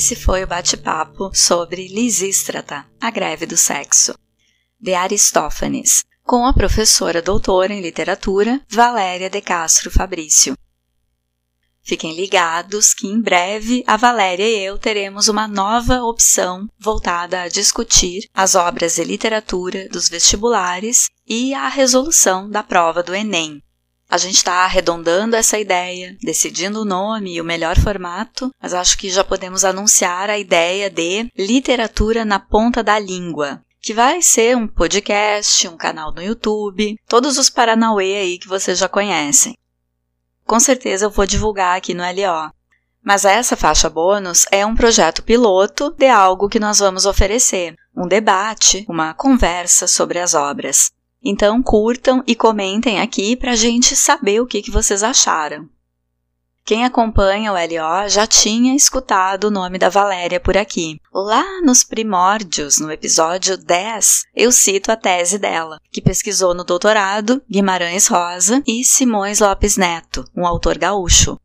Esse 0.00 0.16
foi 0.16 0.42
o 0.42 0.46
bate-papo 0.46 1.30
sobre 1.34 1.86
Lisístrata, 1.86 2.86
a 2.98 3.10
greve 3.10 3.44
do 3.44 3.54
sexo, 3.54 4.14
de 4.80 4.94
Aristófanes, 4.94 6.02
com 6.24 6.46
a 6.46 6.54
professora 6.54 7.20
doutora 7.20 7.74
em 7.74 7.82
literatura 7.82 8.62
Valéria 8.66 9.28
de 9.28 9.42
Castro 9.42 9.90
Fabrício. 9.90 10.56
Fiquem 11.82 12.16
ligados 12.16 12.94
que 12.94 13.08
em 13.08 13.20
breve 13.20 13.84
a 13.86 13.98
Valéria 13.98 14.48
e 14.48 14.64
eu 14.64 14.78
teremos 14.78 15.28
uma 15.28 15.46
nova 15.46 16.02
opção 16.02 16.66
voltada 16.78 17.42
a 17.42 17.48
discutir 17.48 18.26
as 18.32 18.54
obras 18.54 18.94
de 18.94 19.04
literatura 19.04 19.86
dos 19.90 20.08
vestibulares 20.08 21.10
e 21.26 21.52
a 21.52 21.68
resolução 21.68 22.48
da 22.48 22.62
prova 22.62 23.02
do 23.02 23.14
Enem. 23.14 23.62
A 24.10 24.18
gente 24.18 24.38
está 24.38 24.64
arredondando 24.64 25.36
essa 25.36 25.56
ideia, 25.56 26.16
decidindo 26.20 26.82
o 26.82 26.84
nome 26.84 27.36
e 27.36 27.40
o 27.40 27.44
melhor 27.44 27.78
formato, 27.78 28.50
mas 28.60 28.74
acho 28.74 28.98
que 28.98 29.08
já 29.08 29.22
podemos 29.22 29.64
anunciar 29.64 30.28
a 30.28 30.36
ideia 30.36 30.90
de 30.90 31.30
literatura 31.38 32.24
na 32.24 32.40
ponta 32.40 32.82
da 32.82 32.98
língua, 32.98 33.62
que 33.80 33.94
vai 33.94 34.20
ser 34.20 34.56
um 34.56 34.66
podcast, 34.66 35.68
um 35.68 35.76
canal 35.76 36.12
no 36.12 36.20
YouTube, 36.20 36.96
todos 37.06 37.38
os 37.38 37.48
Paranauê 37.48 38.16
aí 38.16 38.38
que 38.38 38.48
vocês 38.48 38.78
já 38.78 38.88
conhecem. 38.88 39.56
Com 40.44 40.58
certeza 40.58 41.06
eu 41.06 41.10
vou 41.10 41.24
divulgar 41.24 41.76
aqui 41.76 41.94
no 41.94 42.02
LO. 42.02 42.50
Mas 43.02 43.24
essa 43.24 43.56
faixa 43.56 43.88
bônus 43.88 44.44
é 44.50 44.66
um 44.66 44.74
projeto 44.74 45.22
piloto 45.22 45.94
de 45.96 46.08
algo 46.08 46.48
que 46.48 46.58
nós 46.58 46.80
vamos 46.80 47.06
oferecer, 47.06 47.76
um 47.96 48.08
debate, 48.08 48.84
uma 48.88 49.14
conversa 49.14 49.86
sobre 49.86 50.18
as 50.18 50.34
obras. 50.34 50.90
Então 51.22 51.62
curtam 51.62 52.22
e 52.26 52.34
comentem 52.34 53.00
aqui 53.00 53.36
para 53.36 53.52
a 53.52 53.56
gente 53.56 53.94
saber 53.94 54.40
o 54.40 54.46
que, 54.46 54.62
que 54.62 54.70
vocês 54.70 55.02
acharam. 55.02 55.68
Quem 56.64 56.84
acompanha 56.84 57.52
o 57.52 57.54
LO 57.54 58.08
já 58.08 58.26
tinha 58.26 58.76
escutado 58.76 59.44
o 59.44 59.50
nome 59.50 59.78
da 59.78 59.88
Valéria 59.88 60.38
por 60.38 60.56
aqui. 60.56 61.00
Lá 61.12 61.60
nos 61.62 61.82
primórdios, 61.82 62.78
no 62.78 62.92
episódio 62.92 63.56
10, 63.56 64.26
eu 64.34 64.52
cito 64.52 64.92
a 64.92 64.96
tese 64.96 65.38
dela, 65.38 65.80
que 65.90 66.00
pesquisou 66.00 66.54
no 66.54 66.62
doutorado 66.62 67.42
Guimarães 67.50 68.06
Rosa 68.06 68.62
e 68.66 68.84
Simões 68.84 69.40
Lopes 69.40 69.76
Neto, 69.76 70.24
um 70.36 70.46
autor 70.46 70.78
gaúcho. 70.78 71.38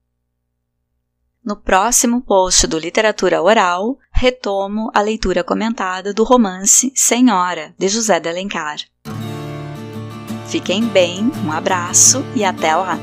No 1.43 1.55
próximo 1.55 2.21
post 2.21 2.67
do 2.67 2.77
Literatura 2.77 3.41
Oral, 3.41 3.97
retomo 4.11 4.91
a 4.93 5.01
leitura 5.01 5.43
comentada 5.43 6.13
do 6.13 6.23
romance 6.23 6.91
Senhora, 6.95 7.73
de 7.77 7.87
José 7.87 8.19
de 8.19 8.29
Alencar. 8.29 8.77
Fiquem 10.47 10.83
bem, 10.83 11.31
um 11.45 11.51
abraço 11.51 12.23
e 12.35 12.43
até 12.43 12.75
lá! 12.75 12.99